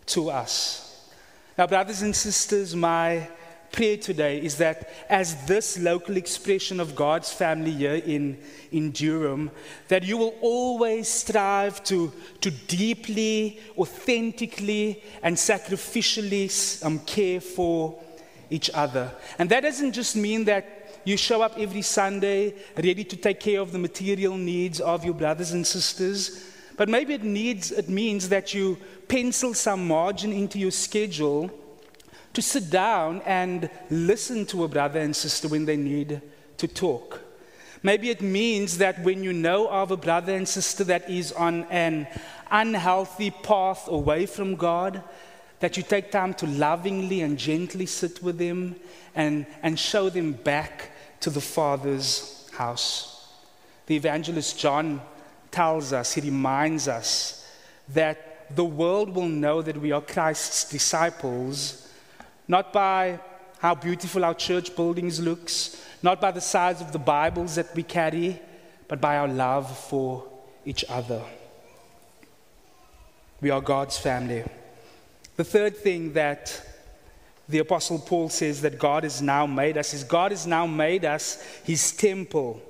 to 0.08 0.30
us. 0.30 1.10
Now, 1.58 1.68
brothers 1.68 2.02
and 2.02 2.16
sisters, 2.16 2.76
my 2.76 3.30
prayer 3.74 3.98
today 3.98 4.40
is 4.40 4.58
that 4.58 4.90
as 5.10 5.46
this 5.46 5.78
local 5.80 6.16
expression 6.16 6.80
of 6.80 6.96
God's 6.96 7.34
family 7.34 7.72
here 7.72 7.96
in, 7.96 8.38
in 8.72 8.92
Durham, 8.92 9.52
that 9.90 10.04
you 10.04 10.16
will 10.16 10.36
always 10.42 11.10
strive 11.10 11.84
to, 11.86 12.14
to 12.40 12.52
deeply, 12.52 13.60
authentically, 13.78 15.04
and 15.24 15.36
sacrificially 15.36 16.86
um, 16.86 17.00
care 17.00 17.42
for 17.42 18.00
each 18.50 18.70
other. 18.74 19.12
And 19.40 19.50
that 19.50 19.62
doesn't 19.62 19.92
just 19.92 20.16
mean 20.16 20.46
that 20.46 21.02
you 21.04 21.18
show 21.18 21.42
up 21.42 21.58
every 21.58 21.82
Sunday 21.82 22.54
ready 22.78 23.04
to 23.04 23.18
take 23.18 23.40
care 23.40 23.60
of 23.60 23.72
the 23.72 23.80
material 23.80 24.38
needs 24.38 24.80
of 24.80 25.04
your 25.04 25.16
brothers 25.16 25.52
and 25.52 25.66
sisters. 25.66 26.46
But 26.78 26.90
maybe 26.90 27.16
it, 27.16 27.24
needs, 27.24 27.72
it 27.72 27.90
means 27.90 28.30
that 28.30 28.54
you 28.54 28.78
pencil 29.08 29.54
some 29.54 29.88
margin 29.88 30.32
into 30.32 30.60
your 30.60 30.72
schedule 30.72 31.52
to 32.34 32.42
sit 32.42 32.70
down 32.70 33.22
and 33.26 33.70
listen 33.90 34.46
to 34.48 34.64
a 34.64 34.68
brother 34.68 35.00
and 35.00 35.16
sister 35.16 35.48
when 35.48 35.66
they 35.66 35.78
need 35.78 36.22
to 36.58 36.68
talk. 36.68 37.22
Maybe 37.84 38.10
it 38.10 38.22
means 38.22 38.78
that 38.78 39.04
when 39.04 39.24
you 39.24 39.34
know 39.34 39.68
of 39.68 39.92
a 39.92 39.98
brother 39.98 40.34
and 40.34 40.48
sister 40.48 40.84
that 40.86 41.10
is 41.10 41.32
on 41.34 41.66
an 41.66 42.08
unhealthy 42.50 43.30
path 43.30 43.88
away 43.88 44.26
from 44.26 44.56
God, 44.56 45.04
that 45.60 45.78
you 45.78 45.84
take 45.84 46.12
time 46.12 46.34
to 46.36 46.48
lovingly 46.48 47.22
and 47.22 47.38
gently 47.38 47.86
sit 47.86 48.24
with 48.24 48.38
them 48.38 48.76
and, 49.16 49.46
and 49.62 49.78
show 49.78 50.10
them 50.10 50.34
back 50.34 50.92
to 51.20 51.30
the 51.30 51.42
Father's 51.42 52.50
house. 52.54 53.28
The 53.86 53.96
evangelist 53.96 54.58
John 54.58 55.02
tells 55.52 55.94
us, 55.94 56.14
he 56.14 56.22
reminds 56.22 56.88
us 56.88 57.48
that 57.90 58.56
the 58.56 58.66
world 58.66 59.14
will 59.14 59.28
know 59.28 59.62
that 59.62 59.78
we 59.78 59.92
are 59.92 60.02
Christ's 60.02 60.70
disciples 60.70 61.83
not 62.48 62.74
by 62.74 63.20
how 63.60 63.76
beautiful 63.76 64.26
our 64.26 64.34
church 64.34 64.76
buildings 64.76 65.20
looks, 65.20 65.82
not 66.02 66.20
by 66.20 66.32
the 66.32 66.42
size 66.42 66.82
of 66.82 66.92
the 66.92 67.00
Bibles 67.00 67.56
that 67.56 67.74
we 67.76 67.84
carry, 67.84 68.40
but 68.88 69.00
by 69.00 69.18
our 69.18 69.28
love 69.28 69.78
for 69.78 70.24
each 70.66 70.84
other. 70.90 71.22
We 73.42 73.50
are 73.50 73.62
God's 73.62 73.98
family. 73.98 74.44
The 75.36 75.44
third 75.44 75.78
thing 75.78 76.14
that 76.14 76.62
the 77.48 77.60
Apostle 77.60 78.00
Paul 78.00 78.30
says 78.30 78.62
that 78.62 78.80
God 78.80 79.04
has 79.04 79.22
now 79.22 79.46
made 79.46 79.78
us 79.78 79.94
is 79.94 80.04
God 80.04 80.32
has 80.32 80.48
now 80.48 80.66
made 80.66 81.06
us 81.06 81.42
his 81.64 81.92
temple. 81.92 82.62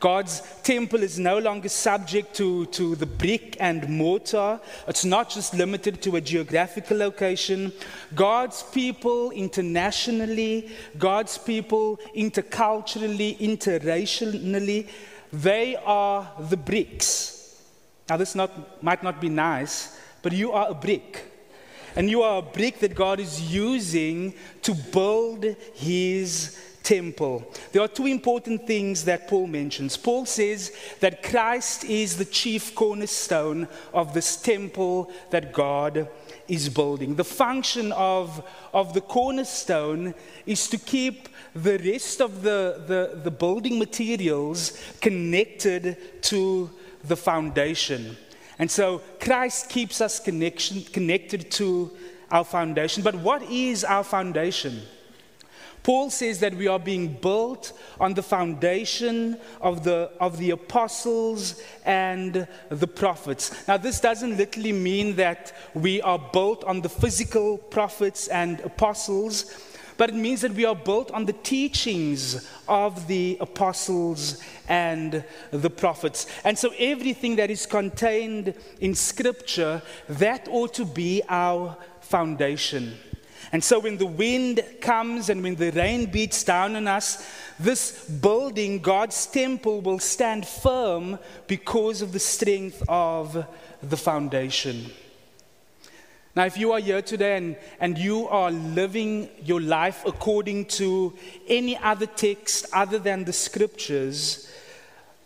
God's 0.00 0.42
temple 0.62 1.02
is 1.02 1.18
no 1.18 1.38
longer 1.38 1.68
subject 1.68 2.34
to, 2.36 2.66
to 2.66 2.94
the 2.94 3.06
brick 3.06 3.56
and 3.58 3.88
mortar. 3.88 4.60
It's 4.86 5.04
not 5.04 5.30
just 5.30 5.54
limited 5.54 6.00
to 6.02 6.16
a 6.16 6.20
geographical 6.20 6.96
location. 6.96 7.72
God's 8.14 8.62
people 8.62 9.30
internationally, 9.32 10.70
God's 10.98 11.36
people 11.36 11.98
interculturally, 12.16 13.38
interracially, 13.38 14.88
they 15.32 15.76
are 15.76 16.30
the 16.38 16.56
bricks. 16.56 17.60
Now, 18.08 18.16
this 18.16 18.34
not, 18.34 18.82
might 18.82 19.02
not 19.02 19.20
be 19.20 19.28
nice, 19.28 19.98
but 20.22 20.32
you 20.32 20.52
are 20.52 20.70
a 20.70 20.74
brick. 20.74 21.24
And 21.96 22.08
you 22.08 22.22
are 22.22 22.38
a 22.38 22.42
brick 22.42 22.78
that 22.80 22.94
God 22.94 23.18
is 23.18 23.52
using 23.52 24.34
to 24.62 24.74
build 24.74 25.44
his 25.74 26.58
temple. 26.88 27.44
There 27.72 27.82
are 27.82 27.88
two 27.88 28.06
important 28.06 28.66
things 28.66 29.04
that 29.04 29.28
Paul 29.28 29.46
mentions. 29.46 29.98
Paul 29.98 30.24
says 30.24 30.72
that 31.00 31.22
Christ 31.22 31.84
is 31.84 32.16
the 32.16 32.24
chief 32.24 32.74
cornerstone 32.74 33.68
of 33.92 34.14
this 34.14 34.36
temple 34.36 35.12
that 35.28 35.52
God 35.52 36.08
is 36.48 36.70
building. 36.70 37.14
The 37.14 37.24
function 37.24 37.92
of, 37.92 38.42
of 38.72 38.94
the 38.94 39.02
cornerstone 39.02 40.14
is 40.46 40.66
to 40.68 40.78
keep 40.78 41.28
the 41.54 41.78
rest 41.78 42.22
of 42.22 42.40
the, 42.42 42.82
the, 42.86 43.20
the 43.22 43.30
building 43.30 43.78
materials 43.78 44.80
connected 45.02 46.22
to 46.22 46.70
the 47.04 47.16
foundation. 47.16 48.16
And 48.58 48.70
so 48.70 49.02
Christ 49.20 49.68
keeps 49.68 50.00
us 50.00 50.18
connection, 50.18 50.84
connected 50.84 51.50
to 51.52 51.90
our 52.30 52.44
foundation. 52.44 53.02
But 53.02 53.16
what 53.16 53.42
is 53.42 53.84
our 53.84 54.04
foundation? 54.04 54.80
Paul 55.82 56.10
says 56.10 56.40
that 56.40 56.54
we 56.54 56.68
are 56.68 56.78
being 56.78 57.14
built 57.14 57.72
on 57.98 58.14
the 58.14 58.22
foundation 58.22 59.38
of 59.60 59.84
the, 59.84 60.10
of 60.20 60.38
the 60.38 60.50
apostles 60.50 61.62
and 61.84 62.46
the 62.68 62.86
prophets. 62.86 63.66
Now, 63.66 63.76
this 63.76 64.00
doesn't 64.00 64.36
literally 64.36 64.72
mean 64.72 65.16
that 65.16 65.52
we 65.74 66.02
are 66.02 66.18
built 66.18 66.64
on 66.64 66.80
the 66.80 66.88
physical 66.88 67.58
prophets 67.58 68.28
and 68.28 68.60
apostles, 68.60 69.54
but 69.96 70.10
it 70.10 70.14
means 70.14 70.42
that 70.42 70.52
we 70.52 70.64
are 70.64 70.76
built 70.76 71.10
on 71.10 71.24
the 71.24 71.32
teachings 71.32 72.48
of 72.68 73.08
the 73.08 73.36
apostles 73.40 74.42
and 74.68 75.24
the 75.50 75.70
prophets. 75.70 76.26
And 76.44 76.56
so, 76.56 76.72
everything 76.78 77.36
that 77.36 77.50
is 77.50 77.66
contained 77.66 78.54
in 78.80 78.94
Scripture, 78.94 79.82
that 80.08 80.46
ought 80.48 80.74
to 80.74 80.84
be 80.84 81.22
our 81.28 81.76
foundation. 82.00 82.96
And 83.52 83.64
so 83.64 83.78
when 83.78 83.96
the 83.96 84.06
wind 84.06 84.62
comes 84.80 85.30
and 85.30 85.42
when 85.42 85.54
the 85.54 85.70
rain 85.70 86.06
beats 86.06 86.44
down 86.44 86.76
on 86.76 86.86
us, 86.86 87.26
this 87.58 88.08
building, 88.08 88.80
God's 88.80 89.26
temple, 89.26 89.80
will 89.80 89.98
stand 89.98 90.46
firm 90.46 91.18
because 91.46 92.02
of 92.02 92.12
the 92.12 92.18
strength 92.18 92.82
of 92.88 93.46
the 93.82 93.96
foundation. 93.96 94.90
Now, 96.36 96.44
if 96.44 96.56
you 96.56 96.72
are 96.72 96.78
here 96.78 97.02
today 97.02 97.36
and, 97.36 97.56
and 97.80 97.98
you 97.98 98.28
are 98.28 98.50
living 98.50 99.28
your 99.42 99.60
life 99.60 100.04
according 100.06 100.66
to 100.66 101.16
any 101.48 101.76
other 101.76 102.06
text 102.06 102.66
other 102.72 102.98
than 102.98 103.24
the 103.24 103.32
scriptures, 103.32 104.48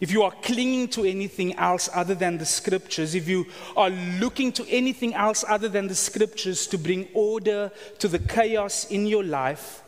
if 0.02 0.10
you 0.10 0.24
are 0.24 0.32
clinging 0.42 0.88
to 0.88 1.04
anything 1.04 1.54
else 1.54 1.88
other 1.94 2.16
than 2.16 2.36
the 2.36 2.44
scriptures, 2.44 3.14
if 3.14 3.28
you 3.28 3.46
are 3.76 3.88
looking 3.88 4.50
to 4.50 4.68
anything 4.68 5.14
else 5.14 5.44
other 5.48 5.68
than 5.68 5.86
the 5.86 5.94
scriptures 5.94 6.66
to 6.66 6.76
bring 6.76 7.06
order 7.14 7.70
to 8.00 8.08
the 8.08 8.18
chaos 8.18 8.84
in 8.86 9.06
your 9.06 9.22
life, 9.22 9.84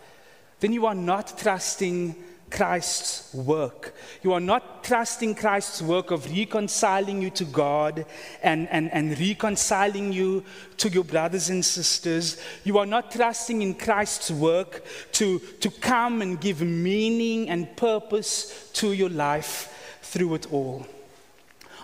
then 0.61 0.72
you 0.72 0.87
are 0.87 0.94
not 0.94 1.37
trusting 1.37 2.14
Christ's 2.48 3.35
work. 3.35 3.92
You 4.22 4.35
are 4.35 4.40
not 4.40 4.85
trusting 4.85 5.35
Christ's 5.35 5.83
work 5.83 6.12
of 6.12 6.31
reconciling 6.31 7.20
you 7.20 7.31
to 7.31 7.44
God 7.44 8.07
and, 8.40 8.69
and, 8.69 8.92
and 8.92 9.19
reconciling 9.19 10.12
you 10.12 10.44
to 10.77 10.88
your 10.88 11.02
brothers 11.02 11.50
and 11.50 11.65
sisters. 11.65 12.40
You 12.62 12.79
are 12.79 12.87
not 12.87 13.10
trusting 13.10 13.62
in 13.62 13.75
Christ's 13.75 14.31
work 14.31 14.85
to, 15.15 15.40
to 15.58 15.71
come 15.71 16.23
and 16.23 16.40
give 16.40 16.60
meaning 16.60 17.50
and 17.50 17.77
purpose 17.77 18.71
to 18.75 18.92
your 18.92 19.10
life 19.10 19.73
through 20.05 20.35
it 20.35 20.52
all. 20.52 20.87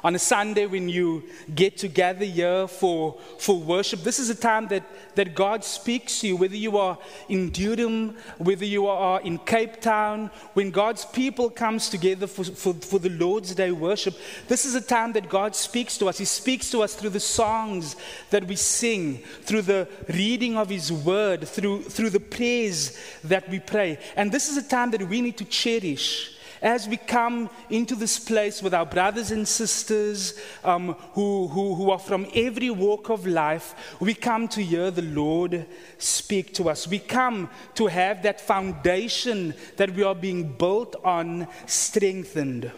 On 0.03 0.15
a 0.15 0.19
Sunday, 0.19 0.65
when 0.65 0.89
you 0.89 1.25
get 1.55 1.77
together 1.77 2.25
here 2.25 2.67
for, 2.67 3.19
for 3.39 3.59
worship, 3.59 4.01
this 4.01 4.19
is 4.19 4.31
a 4.31 4.35
time 4.35 4.67
that, 4.69 4.83
that 5.15 5.35
God 5.35 5.63
speaks 5.63 6.21
to 6.21 6.29
you, 6.29 6.37
whether 6.37 6.57
you 6.57 6.79
are 6.79 6.97
in 7.29 7.51
Durham, 7.51 8.17
whether 8.39 8.65
you 8.65 8.87
are 8.87 9.21
in 9.21 9.37
Cape 9.39 9.83
Town, 9.83 10.31
when 10.55 10.71
God's 10.71 11.05
people 11.05 11.51
comes 11.51 11.91
together 11.91 12.27
for, 12.27 12.45
for, 12.45 12.73
for 12.73 12.99
the 12.99 13.11
Lord's 13.11 13.55
Day 13.55 13.73
worship, 13.73 14.17
this 14.49 14.65
is 14.65 14.75
a 14.75 14.81
time 14.81 15.13
that 15.13 15.29
God 15.29 15.55
speaks 15.55 15.99
to 15.99 16.09
us. 16.09 16.17
He 16.17 16.25
speaks 16.25 16.71
to 16.71 16.83
us 16.83 16.95
through 16.95 17.11
the 17.11 17.21
songs 17.21 17.97
that 18.31 18.45
we 18.45 18.57
sing, 18.57 19.19
through 19.43 19.63
the 19.63 19.87
reading 20.09 20.57
of 20.57 20.71
His 20.71 20.91
Word, 20.91 21.47
through, 21.47 21.83
through 21.83 22.11
the 22.11 22.21
prayers 22.21 22.99
that 23.25 23.47
we 23.51 23.61
pray. 23.61 23.99
And 24.17 24.33
this 24.33 24.49
is 24.49 24.57
a 24.57 24.67
time 24.67 24.93
that 24.93 25.07
we 25.07 25.21
need 25.21 25.37
to 25.37 25.45
cherish 25.45 26.39
as 26.63 26.89
we 26.89 26.97
come 26.97 27.49
into 27.69 27.95
this 27.95 28.19
place 28.19 28.63
with 28.63 28.75
our 28.75 28.87
brothers 28.87 29.31
and 29.31 29.47
sisters 29.47 30.39
um, 30.65 30.95
who, 31.13 31.49
who, 31.49 31.75
who 31.75 31.91
are 31.91 31.99
from 31.99 32.27
every 32.35 32.71
walk 32.71 33.09
of 33.09 33.27
life, 33.27 33.75
we 34.01 34.15
come 34.15 34.49
to 34.49 34.63
hear 34.63 34.91
the 34.91 35.03
Lord 35.03 35.67
speak 35.99 36.53
to 36.55 36.69
us. 36.69 36.87
We 36.87 36.99
come 36.99 37.49
to 37.75 37.87
have 37.87 38.23
that 38.23 38.41
foundation 38.41 39.55
that 39.77 39.95
we 39.95 40.03
are 40.03 40.15
being 40.15 40.53
built 40.53 40.97
on 41.05 41.49
strengthened. 41.67 42.71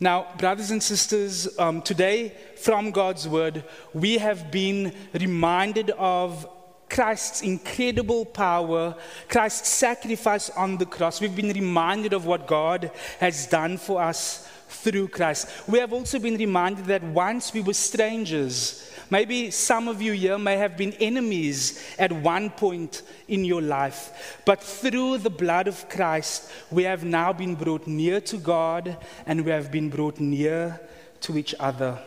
Now, 0.00 0.26
brothers 0.36 0.72
and 0.72 0.82
sisters, 0.82 1.56
um, 1.60 1.80
today 1.80 2.32
from 2.56 2.90
God's 2.90 3.28
word, 3.28 3.62
we 3.94 4.18
have 4.18 4.50
been 4.50 4.92
reminded 5.14 5.90
of 5.90 6.44
Christ's 6.92 7.40
incredible 7.40 8.26
power, 8.26 8.94
Christ's 9.26 9.68
sacrifice 9.68 10.50
on 10.50 10.76
the 10.76 10.84
cross. 10.84 11.22
We've 11.22 11.34
been 11.34 11.52
reminded 11.52 12.12
of 12.12 12.26
what 12.26 12.46
God 12.46 12.90
has 13.18 13.46
done 13.46 13.78
for 13.78 14.02
us 14.02 14.46
through 14.68 15.08
Christ. 15.08 15.48
We 15.66 15.78
have 15.78 15.94
also 15.94 16.18
been 16.18 16.36
reminded 16.36 16.84
that 16.86 17.02
once 17.02 17.54
we 17.54 17.62
were 17.62 17.72
strangers, 17.72 18.90
maybe 19.08 19.50
some 19.50 19.88
of 19.88 20.02
you 20.02 20.12
here 20.12 20.36
may 20.36 20.58
have 20.58 20.76
been 20.76 20.92
enemies 21.00 21.82
at 21.98 22.12
one 22.12 22.50
point 22.50 23.02
in 23.26 23.42
your 23.42 23.62
life, 23.62 24.42
but 24.44 24.62
through 24.62 25.18
the 25.18 25.30
blood 25.30 25.68
of 25.68 25.88
Christ, 25.88 26.50
we 26.70 26.82
have 26.82 27.04
now 27.04 27.32
been 27.32 27.54
brought 27.54 27.86
near 27.86 28.20
to 28.20 28.36
God 28.36 28.98
and 29.24 29.46
we 29.46 29.50
have 29.50 29.72
been 29.72 29.88
brought 29.88 30.20
near 30.20 30.78
to 31.22 31.38
each 31.38 31.54
other 31.58 31.98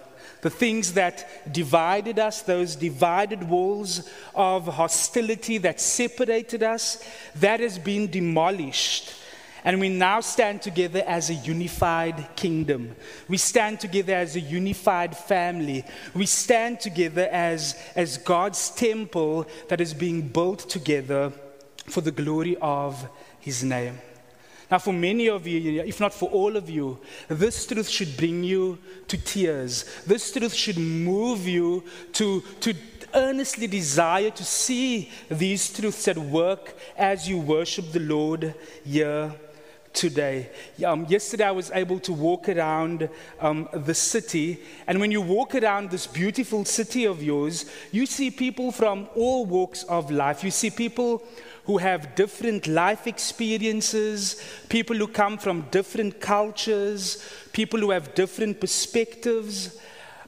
the 0.45 0.51
things 0.51 0.93
that 0.93 1.51
divided 1.51 2.19
us, 2.19 2.43
those 2.43 2.75
divided 2.75 3.49
walls 3.49 4.07
of 4.35 4.67
hostility 4.67 5.57
that 5.57 5.81
separated 5.81 6.61
us, 6.61 7.03
that 7.33 7.59
has 7.59 7.79
been 7.79 8.11
demolished. 8.11 9.11
And 9.63 9.79
we 9.79 9.89
now 9.89 10.21
stand 10.21 10.61
together 10.61 11.03
as 11.07 11.31
a 11.31 11.33
unified 11.33 12.27
kingdom. 12.35 12.95
We 13.27 13.37
stand 13.37 13.79
together 13.79 14.13
as 14.13 14.35
a 14.35 14.39
unified 14.39 15.17
family. 15.17 15.83
We 16.13 16.27
stand 16.27 16.79
together 16.79 17.27
as, 17.31 17.75
as 17.95 18.19
God's 18.19 18.69
temple 18.69 19.47
that 19.69 19.81
is 19.81 19.95
being 19.95 20.27
built 20.27 20.69
together 20.69 21.31
for 21.87 22.01
the 22.01 22.11
glory 22.11 22.55
of 22.61 23.09
His 23.39 23.63
name. 23.63 23.97
Now, 24.70 24.80
for 24.80 24.93
many 24.93 25.30
of 25.30 25.45
you, 25.45 25.82
if 25.82 25.99
not 25.99 26.13
for 26.13 26.30
all 26.30 26.55
of 26.55 26.70
you, 26.70 26.99
this 27.28 27.68
truth 27.68 27.88
should 27.88 28.18
bring 28.18 28.43
you 28.43 28.80
to 29.07 29.18
tears. 29.18 29.86
This 30.05 30.32
truth 30.32 30.53
should 30.53 30.78
move 30.78 31.47
you 31.47 31.84
to, 32.13 32.41
to 32.61 32.74
earnestly 33.13 33.68
desire 33.68 34.32
to 34.32 34.43
see 34.43 35.11
these 35.30 35.72
truths 35.72 36.07
at 36.07 36.18
work 36.18 36.76
as 36.97 37.30
you 37.30 37.39
worship 37.39 37.91
the 37.91 37.99
Lord 37.99 38.55
here 38.84 39.34
today. 39.93 40.49
Um, 40.86 41.05
yesterday, 41.05 41.45
I 41.45 41.51
was 41.51 41.72
able 41.72 41.99
to 42.01 42.13
walk 42.13 42.49
around 42.49 43.09
um, 43.39 43.70
the 43.74 43.93
city, 43.93 44.61
and 44.88 44.99
when 44.99 45.09
you 45.09 45.22
walk 45.22 45.55
around 45.55 45.89
this 45.89 46.05
beautiful 46.05 46.66
city 46.66 47.05
of 47.05 47.24
yours, 47.24 47.66
you 47.91 48.05
see 48.05 48.30
people 48.30 48.72
from 48.72 49.07
all 49.16 49.45
walks 49.45 49.84
of 49.84 50.11
life. 50.11 50.43
You 50.43 50.51
see 50.51 50.70
people 50.70 51.24
who 51.66 51.78
have 51.80 52.13
different 52.16 52.68
life 52.68 53.07
experiences, 53.07 54.41
people 54.70 54.95
who 54.95 55.07
come 55.07 55.38
from 55.38 55.68
different 55.72 56.22
cultures, 56.22 57.28
people 57.53 57.80
who 57.80 57.89
have 57.89 58.13
different 58.13 58.59
perspectives. 58.59 59.80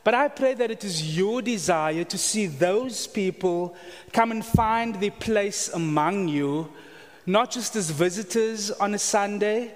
But 0.04 0.16
I 0.16 0.30
pray 0.30 0.56
that 0.56 0.72
it 0.72 0.84
is 0.84 1.16
your 1.16 1.42
desire 1.42 2.04
to 2.06 2.18
see 2.18 2.48
those 2.48 3.06
people 3.06 3.76
come 4.14 4.32
and 4.32 4.44
find 4.44 4.96
their 4.96 5.12
place 5.12 5.70
among 5.70 6.28
you, 6.28 6.72
not 7.26 7.52
just 7.52 7.76
as 7.76 7.92
visitors 7.92 8.72
on 8.72 8.96
a 8.96 9.00
Sunday, 9.00 9.76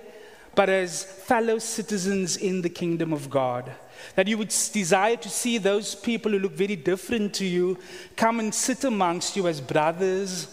but 0.55 0.67
as 0.67 1.03
fellow 1.03 1.59
citizens 1.59 2.37
in 2.37 2.61
the 2.61 2.69
kingdom 2.69 3.13
of 3.13 3.29
God. 3.29 3.71
That 4.15 4.27
you 4.27 4.37
would 4.39 4.49
desire 4.49 5.15
to 5.17 5.29
see 5.29 5.59
those 5.59 5.93
people 5.93 6.31
who 6.31 6.39
look 6.39 6.53
very 6.53 6.75
different 6.75 7.35
to 7.35 7.45
you 7.45 7.77
come 8.15 8.39
and 8.39 8.53
sit 8.53 8.83
amongst 8.83 9.35
you 9.35 9.47
as 9.47 9.61
brothers 9.61 10.47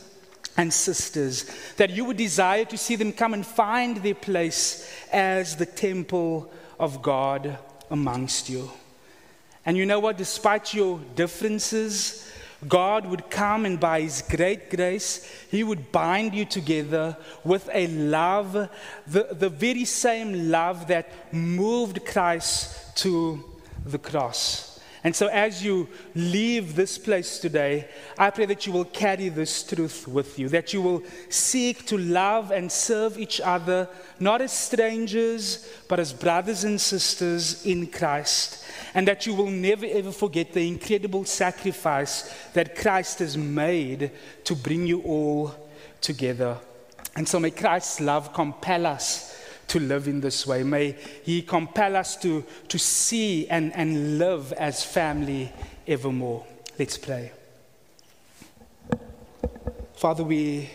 and 0.59 0.75
sisters, 0.75 1.47
that 1.77 1.91
you 1.91 2.05
would 2.05 2.17
desire 2.17 2.65
to 2.67 2.77
see 2.77 2.97
them 2.97 3.13
come 3.13 3.33
and 3.33 3.47
find 3.47 3.99
their 3.99 4.15
place 4.15 4.93
as 5.13 5.57
the 5.57 5.65
temple 5.65 6.53
of 6.79 7.01
God 7.01 7.57
amongst 7.91 8.51
you. 8.51 8.71
And 9.65 9.77
you 9.77 9.87
know 9.87 10.01
what? 10.01 10.19
Despite 10.19 10.75
your 10.75 10.99
differences, 11.15 12.29
God 12.67 13.07
would 13.07 13.31
come 13.31 13.67
and 13.67 13.79
by 13.79 14.01
His 14.01 14.23
great 14.23 14.69
grace, 14.69 15.25
He 15.49 15.63
would 15.63 15.93
bind 15.93 16.35
you 16.35 16.45
together 16.45 17.17
with 17.45 17.71
a 17.73 17.87
love, 17.87 18.53
the, 19.07 19.29
the 19.31 19.49
very 19.49 19.85
same 19.85 20.51
love 20.51 20.89
that 20.89 21.33
moved 21.33 22.05
Christ 22.05 22.97
to 22.99 23.45
the 23.87 23.99
cross. 23.99 24.68
And 25.05 25.15
so, 25.15 25.29
as 25.29 25.65
you 25.65 25.89
leave 26.15 26.75
this 26.75 26.99
place 26.99 27.39
today, 27.39 27.89
I 28.19 28.31
pray 28.31 28.47
that 28.47 28.67
you 28.67 28.73
will 28.73 28.85
carry 28.85 29.29
this 29.29 29.63
truth 29.63 30.09
with 30.09 30.39
you, 30.39 30.49
that 30.49 30.73
you 30.73 30.83
will 30.83 31.03
seek 31.29 31.87
to 31.87 31.99
love 31.99 32.51
and 32.51 32.71
serve 32.71 33.19
each 33.19 33.41
other, 33.41 33.89
not 34.19 34.41
as 34.41 34.53
strangers, 34.53 35.69
but 35.89 36.01
as 36.01 36.13
brothers 36.13 36.65
and 36.65 36.81
sisters 36.81 37.65
in 37.65 37.87
Christ. 37.87 38.65
And 38.95 39.07
that 39.07 39.25
you 39.25 39.35
will 39.35 39.51
never 39.51 39.87
ever 39.87 40.11
forget 40.11 40.53
the 40.53 40.67
incredible 40.67 41.25
sacrifice 41.25 42.35
that 42.55 42.75
Christ 42.75 43.21
has 43.21 43.37
made 43.37 44.11
to 44.45 44.57
bring 44.57 44.87
you 44.87 45.03
all 45.03 45.55
together. 46.01 46.57
And 47.15 47.29
so, 47.29 47.39
may 47.39 47.53
Christ's 47.53 48.01
love 48.01 48.33
compel 48.33 48.87
us 48.87 49.38
to 49.69 49.81
live 49.81 50.09
in 50.09 50.21
this 50.21 50.47
way. 50.47 50.63
May 50.63 50.97
He 51.23 51.43
compel 51.43 51.97
us 51.97 52.17
to, 52.17 52.45
to 52.69 52.79
see 52.79 53.49
and, 53.49 53.75
and 53.75 54.19
live 54.19 54.53
as 54.55 54.85
family 54.85 55.53
evermore. 55.87 56.45
Let's 56.79 56.99
pray. 56.99 57.33
Father, 59.95 60.23
we, 60.23 60.71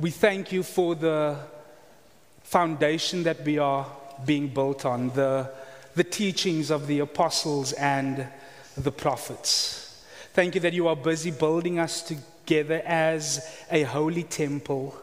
we 0.00 0.10
thank 0.10 0.52
you 0.52 0.62
for 0.62 0.94
the 0.94 1.36
foundation 2.42 3.22
that 3.22 3.44
we 3.44 3.58
are 3.58 3.86
being 4.24 4.48
built 4.48 4.84
on, 4.84 5.10
the, 5.10 5.50
the 5.94 6.04
teachings 6.04 6.70
of 6.70 6.86
the 6.86 7.00
apostles 7.00 7.72
and 7.74 8.26
the 8.76 8.90
prophets. 8.90 10.04
Thank 10.32 10.54
you 10.54 10.60
that 10.62 10.72
you 10.72 10.88
are 10.88 10.96
busy 10.96 11.30
building 11.30 11.78
us 11.78 12.02
together 12.02 12.82
as 12.84 13.48
a 13.70 13.82
holy 13.82 14.22
temple 14.22 14.96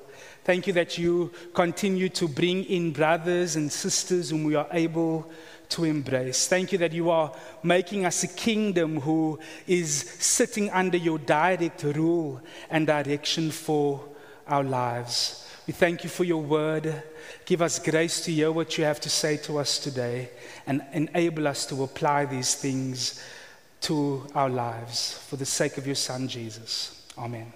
Thank 0.46 0.68
you 0.68 0.74
that 0.74 1.00
you 1.00 1.32
continue 1.56 2.08
to 2.10 2.28
bring 2.28 2.66
in 2.66 2.94
brothers 2.94 3.56
and 3.56 3.72
sisters 3.72 4.30
whom 4.30 4.44
we 4.44 4.54
are 4.54 4.68
able 4.72 5.32
to 5.70 5.86
embrace. 5.86 6.48
Thank 6.48 6.72
you 6.72 6.78
that 6.78 6.94
you 6.94 7.10
are 7.10 7.34
making 7.64 8.06
us 8.06 8.24
a 8.24 8.28
kingdom 8.28 9.02
who 9.02 9.40
is 9.66 9.92
sitting 10.20 10.70
under 10.70 10.98
your 10.98 11.18
direct 11.18 11.82
rule 11.82 12.42
and 12.70 12.86
direction 12.86 13.50
for 13.50 14.04
our 14.48 14.64
lives. 14.64 15.50
We 15.66 15.74
thank 15.74 16.04
you 16.04 16.12
for 16.12 16.24
your 16.24 16.44
word. 16.44 17.02
Give 17.46 17.64
us 17.64 17.80
grace 17.80 18.22
to 18.26 18.32
hear 18.32 18.52
what 18.52 18.78
you 18.78 18.84
have 18.84 19.00
to 19.02 19.10
say 19.10 19.38
to 19.38 19.58
us 19.58 19.80
today 19.80 20.30
and 20.68 20.84
enable 20.94 21.48
us 21.48 21.66
to 21.68 21.84
apply 21.84 22.26
these 22.26 22.54
things 22.54 23.20
to 23.82 24.28
our 24.36 24.50
lives 24.50 25.18
for 25.28 25.38
the 25.38 25.46
sake 25.46 25.80
of 25.80 25.88
your 25.88 25.96
Son, 25.96 26.28
Jesus. 26.28 27.04
Amen. 27.18 27.52